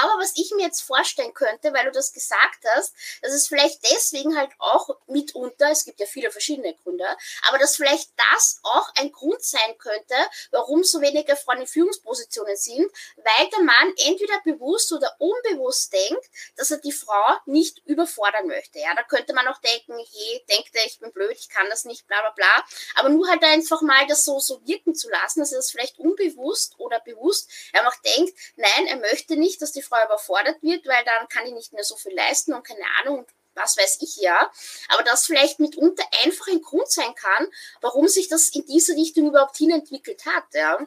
[0.00, 3.82] Aber was ich mir jetzt vorstellen könnte, weil du das gesagt hast, dass es vielleicht
[3.90, 7.06] deswegen halt auch mitunter, es gibt ja viele verschiedene Gründe,
[7.48, 11.66] aber dass vielleicht das auch ein Grund sein könnte, könnte, warum so wenige Frauen in
[11.66, 16.24] Führungspositionen sind, weil der Mann entweder bewusst oder unbewusst denkt,
[16.56, 18.78] dass er die Frau nicht überfordern möchte.
[18.78, 21.84] Ja, da könnte man auch denken, hey, denkt er, ich bin blöd, ich kann das
[21.84, 22.64] nicht, bla bla bla.
[22.96, 25.98] Aber nur halt einfach mal das so, so wirken zu lassen, dass er das vielleicht
[25.98, 31.04] unbewusst oder bewusst einfach denkt, nein, er möchte nicht, dass die Frau überfordert wird, weil
[31.04, 34.50] dann kann ich nicht mehr so viel leisten und keine Ahnung, was weiß ich ja,
[34.88, 37.46] aber das vielleicht mitunter einfach ein Grund sein kann,
[37.80, 40.78] warum sich das in diese Richtung überhaupt hin entwickelt hat, ja.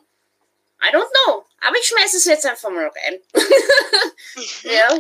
[0.81, 3.21] I don't know, aber ich schmeiße es jetzt einfach mal rein.
[4.35, 4.69] mhm.
[4.69, 4.93] ja.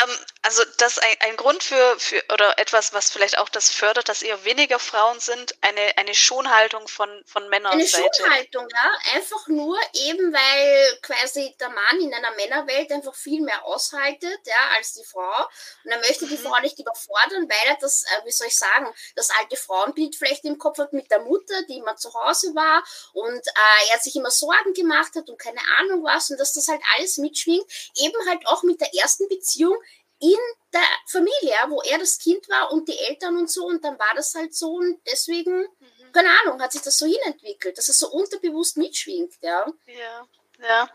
[0.00, 4.08] Ähm, also das ein, ein Grund für, für oder etwas, was vielleicht auch das fördert,
[4.08, 7.72] dass eher weniger Frauen sind, eine, eine Schonhaltung von, von Männern.
[7.72, 9.16] Eine Schonhaltung, ja.
[9.16, 14.76] Einfach nur eben, weil quasi der Mann in einer Männerwelt einfach viel mehr aushaltet, ja,
[14.76, 15.44] als die Frau.
[15.84, 16.42] Und er möchte die mhm.
[16.42, 20.44] Frau nicht überfordern, weil er das, äh, wie soll ich sagen, das alte Frauenbild vielleicht
[20.44, 24.14] im Kopf hat mit der Mutter, die immer zu Hause war und äh, er sich
[24.14, 27.66] immer Sorgen gemacht hat und keine Ahnung was und dass das halt alles mitschwingt,
[27.96, 29.76] eben halt auch mit der ersten Beziehung
[30.20, 30.38] in
[30.72, 34.14] der Familie, wo er das Kind war und die Eltern und so und dann war
[34.14, 36.12] das halt so und deswegen, mhm.
[36.12, 39.66] keine Ahnung, hat sich das so hinentwickelt, dass es so unterbewusst mitschwingt, ja.
[39.86, 40.28] Ja,
[40.60, 40.90] ja.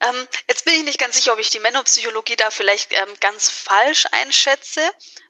[0.00, 3.48] Ähm, jetzt bin ich nicht ganz sicher, ob ich die Männerpsychologie da vielleicht ähm, ganz
[3.48, 4.80] falsch einschätze.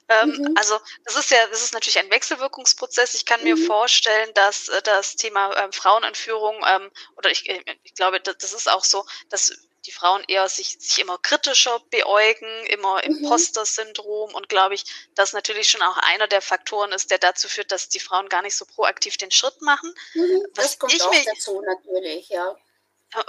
[0.09, 0.53] Ähm, mhm.
[0.55, 3.13] Also das ist ja, das ist natürlich ein Wechselwirkungsprozess.
[3.13, 3.65] Ich kann mir mhm.
[3.65, 8.69] vorstellen, dass äh, das Thema ähm, Frauenanführung ähm, oder ich, äh, ich glaube, das ist
[8.69, 9.53] auch so, dass
[9.85, 13.17] die Frauen eher sich, sich immer kritischer beäugen, immer mhm.
[13.17, 17.71] Imposter-Syndrom und glaube ich, das natürlich schon auch einer der Faktoren ist, der dazu führt,
[17.71, 19.93] dass die Frauen gar nicht so proaktiv den Schritt machen.
[20.13, 20.47] Mhm.
[20.53, 22.55] Das kommt auch mir, dazu natürlich, ja.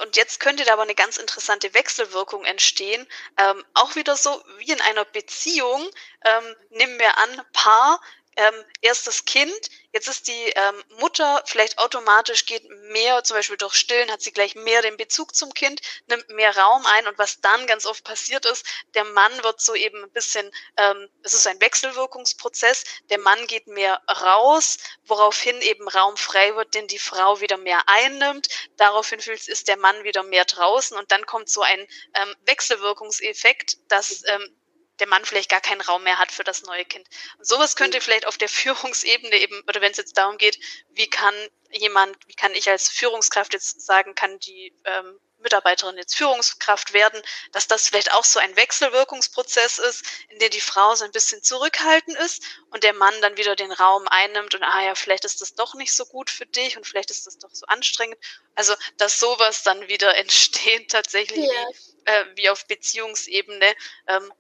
[0.02, 3.06] Und jetzt könnte da aber eine ganz interessante Wechselwirkung entstehen.
[3.38, 5.88] Ähm, auch wieder so wie in einer Beziehung.
[6.24, 8.00] Ähm, nehmen wir an, Paar,
[8.36, 13.72] ähm, erstes Kind, Jetzt ist die ähm, Mutter vielleicht automatisch geht mehr, zum Beispiel durch
[13.72, 17.40] Stillen hat sie gleich mehr den Bezug zum Kind, nimmt mehr Raum ein und was
[17.40, 21.46] dann ganz oft passiert ist, der Mann wird so eben ein bisschen, ähm, es ist
[21.46, 24.76] ein Wechselwirkungsprozess, der Mann geht mehr raus,
[25.06, 30.04] woraufhin eben Raum frei wird, den die Frau wieder mehr einnimmt, daraufhin ist der Mann
[30.04, 34.54] wieder mehr draußen und dann kommt so ein ähm, Wechselwirkungseffekt, dass ähm,
[34.98, 37.06] der Mann vielleicht gar keinen Raum mehr hat für das neue Kind.
[37.38, 40.58] Und sowas könnte vielleicht auf der Führungsebene eben, oder wenn es jetzt darum geht,
[40.90, 41.34] wie kann
[41.70, 47.20] jemand, wie kann ich als Führungskraft jetzt sagen, kann die ähm, Mitarbeiterin jetzt Führungskraft werden,
[47.52, 51.42] dass das vielleicht auch so ein Wechselwirkungsprozess ist, in dem die Frau so ein bisschen
[51.42, 55.40] zurückhaltend ist und der Mann dann wieder den Raum einnimmt und ah ja, vielleicht ist
[55.40, 58.18] das doch nicht so gut für dich und vielleicht ist das doch so anstrengend.
[58.54, 61.68] Also, dass sowas dann wieder entsteht tatsächlich ja.
[61.68, 63.74] wie, äh, wie auf Beziehungsebene.
[64.08, 64.32] Ähm,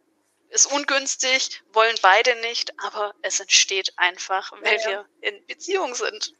[0.56, 4.86] ist ungünstig, wollen beide nicht, aber es entsteht einfach, weil ja.
[4.88, 6.34] wir in Beziehung sind.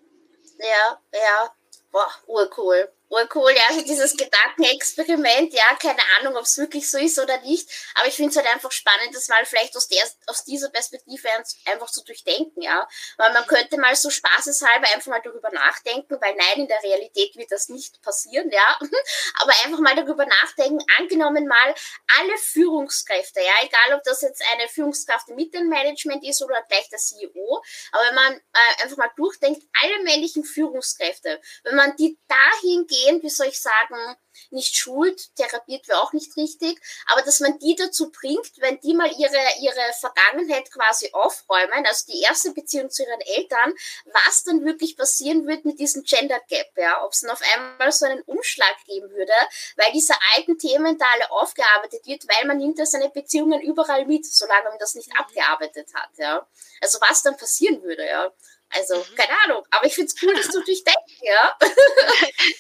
[0.58, 1.54] Ja, ja.
[1.92, 2.90] Boah, urcool.
[3.08, 7.68] Urcool, ja, also dieses Gedankenexperiment, ja, keine Ahnung, ob es wirklich so ist oder nicht,
[7.94, 11.28] aber ich finde es halt einfach spannend, das mal vielleicht aus, der, aus dieser Perspektive
[11.66, 16.34] einfach zu durchdenken, ja, weil man könnte mal so spaßeshalber einfach mal darüber nachdenken, weil
[16.34, 18.78] nein, in der Realität wird das nicht passieren, ja,
[19.40, 21.74] aber einfach mal darüber nachdenken, angenommen mal
[22.18, 26.98] alle Führungskräfte, ja, egal ob das jetzt eine Führungskraft im Mittelmanagement ist oder gleich der
[26.98, 32.86] CEO, aber wenn man äh, einfach mal durchdenkt, alle männlichen Führungskräfte, wenn man die dahin
[32.96, 34.16] gehen, wie soll ich sagen,
[34.50, 38.94] nicht schult, therapiert wäre auch nicht richtig, aber dass man die dazu bringt, wenn die
[38.94, 43.72] mal ihre, ihre Vergangenheit quasi aufräumen, also die erste Beziehung zu ihren Eltern,
[44.26, 47.92] was dann wirklich passieren wird mit diesem Gender Gap, ja, ob es dann auf einmal
[47.92, 49.32] so einen Umschlag geben würde,
[49.76, 54.06] weil diese alten Themen da alle aufgearbeitet wird, weil man nimmt ja seine Beziehungen überall
[54.06, 55.18] mit, solange man das nicht mhm.
[55.18, 56.46] abgearbeitet hat, ja.
[56.80, 58.32] Also was dann passieren würde, ja.
[58.70, 59.14] Also, mhm.
[59.14, 59.66] keine Ahnung.
[59.70, 61.56] Aber ich finde es cool, dass du durchdenkst, ja.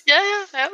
[0.04, 0.70] ja, ja, ja.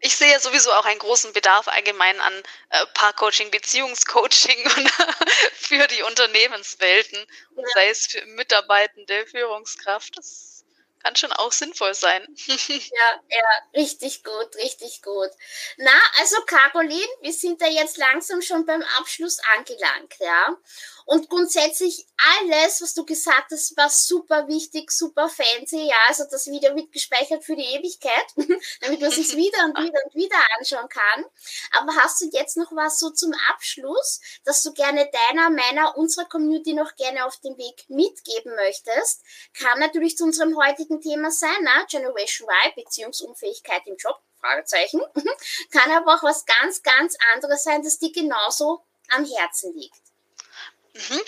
[0.00, 4.68] Ich sehe sowieso auch einen großen Bedarf allgemein an äh, Paarcoaching, Beziehungscoaching
[5.54, 7.18] für die Unternehmenswelten,
[7.56, 7.64] ja.
[7.74, 10.16] sei es für Mitarbeitende, Führungskraft.
[10.16, 10.61] Das
[11.02, 12.26] kann schon auch sinnvoll sein.
[12.46, 13.44] ja, ja,
[13.74, 15.30] richtig gut, richtig gut.
[15.76, 20.56] Na, also Caroline, wir sind da jetzt langsam schon beim Abschluss angelangt, ja.
[21.04, 22.06] Und grundsätzlich
[22.40, 25.96] alles, was du gesagt hast, war super wichtig, super fancy, ja.
[26.08, 28.26] Also das Video wird gespeichert für die Ewigkeit,
[28.80, 31.24] damit man sich wieder und wieder und wieder anschauen kann.
[31.72, 36.26] Aber hast du jetzt noch was so zum Abschluss, dass du gerne deiner, meiner, unserer
[36.26, 39.22] Community noch gerne auf dem Weg mitgeben möchtest?
[39.58, 41.84] Kam natürlich zu unserem heutigen Thema sein, na?
[41.84, 45.00] Generation Y, Beziehungsunfähigkeit im Job, Fragezeichen.
[45.70, 50.00] Kann aber auch was ganz, ganz anderes sein, das dir genauso am Herzen liegt.
[50.94, 51.20] Mhm.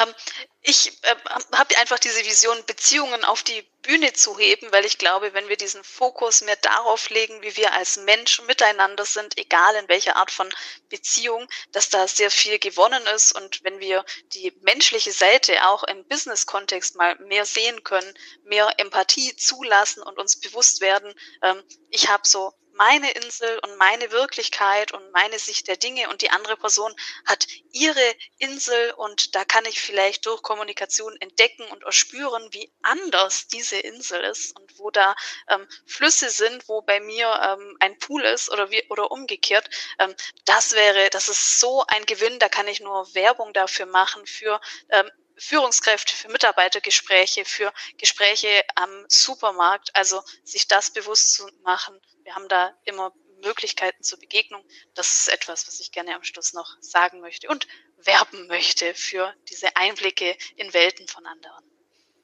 [0.00, 0.14] Ähm,
[0.62, 1.14] ich äh,
[1.52, 5.56] habe einfach diese Vision, Beziehungen auf die Bühne zu heben, weil ich glaube, wenn wir
[5.56, 10.30] diesen Fokus mehr darauf legen, wie wir als Menschen miteinander sind, egal in welcher Art
[10.30, 10.52] von
[10.88, 16.04] Beziehung, dass da sehr viel gewonnen ist und wenn wir die menschliche Seite auch im
[16.08, 18.12] Business-Kontext mal mehr sehen können,
[18.44, 24.10] mehr Empathie zulassen und uns bewusst werden, ähm, ich habe so meine Insel und meine
[24.10, 26.94] Wirklichkeit und meine Sicht der Dinge und die andere Person
[27.26, 33.48] hat ihre Insel und da kann ich vielleicht durch Kommunikation entdecken und erspüren, wie anders
[33.48, 35.14] diese Insel ist und wo da
[35.48, 39.68] ähm, Flüsse sind, wo bei mir ähm, ein Pool ist oder wie, oder umgekehrt.
[39.98, 40.14] Ähm,
[40.44, 44.60] das wäre, das ist so ein Gewinn, da kann ich nur Werbung dafür machen für
[44.90, 49.94] ähm, Führungskräfte, für Mitarbeitergespräche, für Gespräche am Supermarkt.
[49.94, 52.00] Also sich das bewusst zu machen.
[52.26, 54.64] Wir haben da immer Möglichkeiten zur Begegnung.
[54.94, 57.68] Das ist etwas, was ich gerne am Schluss noch sagen möchte und
[57.98, 61.64] werben möchte für diese Einblicke in Welten von anderen.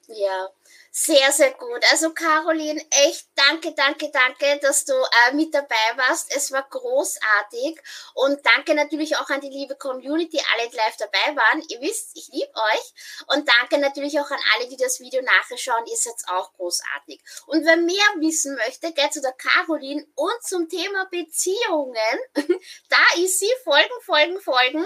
[0.07, 0.49] Ja,
[0.95, 1.83] sehr, sehr gut.
[1.89, 6.31] Also Caroline, echt danke, danke, danke, dass du äh, mit dabei warst.
[6.35, 7.81] Es war großartig.
[8.13, 11.63] Und danke natürlich auch an die liebe Community, alle, die live dabei waren.
[11.67, 13.25] Ihr wisst, ich liebe euch.
[13.25, 15.83] Und danke natürlich auch an alle, die das Video nachschauen.
[15.87, 17.23] Ihr seid auch großartig.
[17.47, 22.19] Und wer mehr wissen möchte, geht zu der Caroline und zum Thema Beziehungen.
[22.89, 23.49] da ist sie.
[23.63, 24.85] Folgen, folgen, folgen.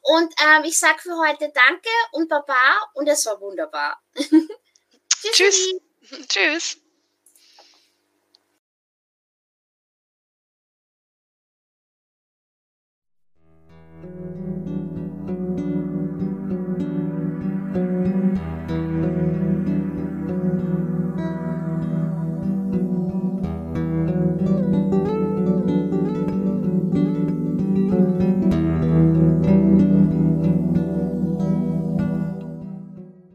[0.00, 4.00] Und ähm, ich sage für heute Danke und Baba und es war wunderbar.
[5.30, 5.72] Tschüss.
[6.28, 6.81] Tschüss.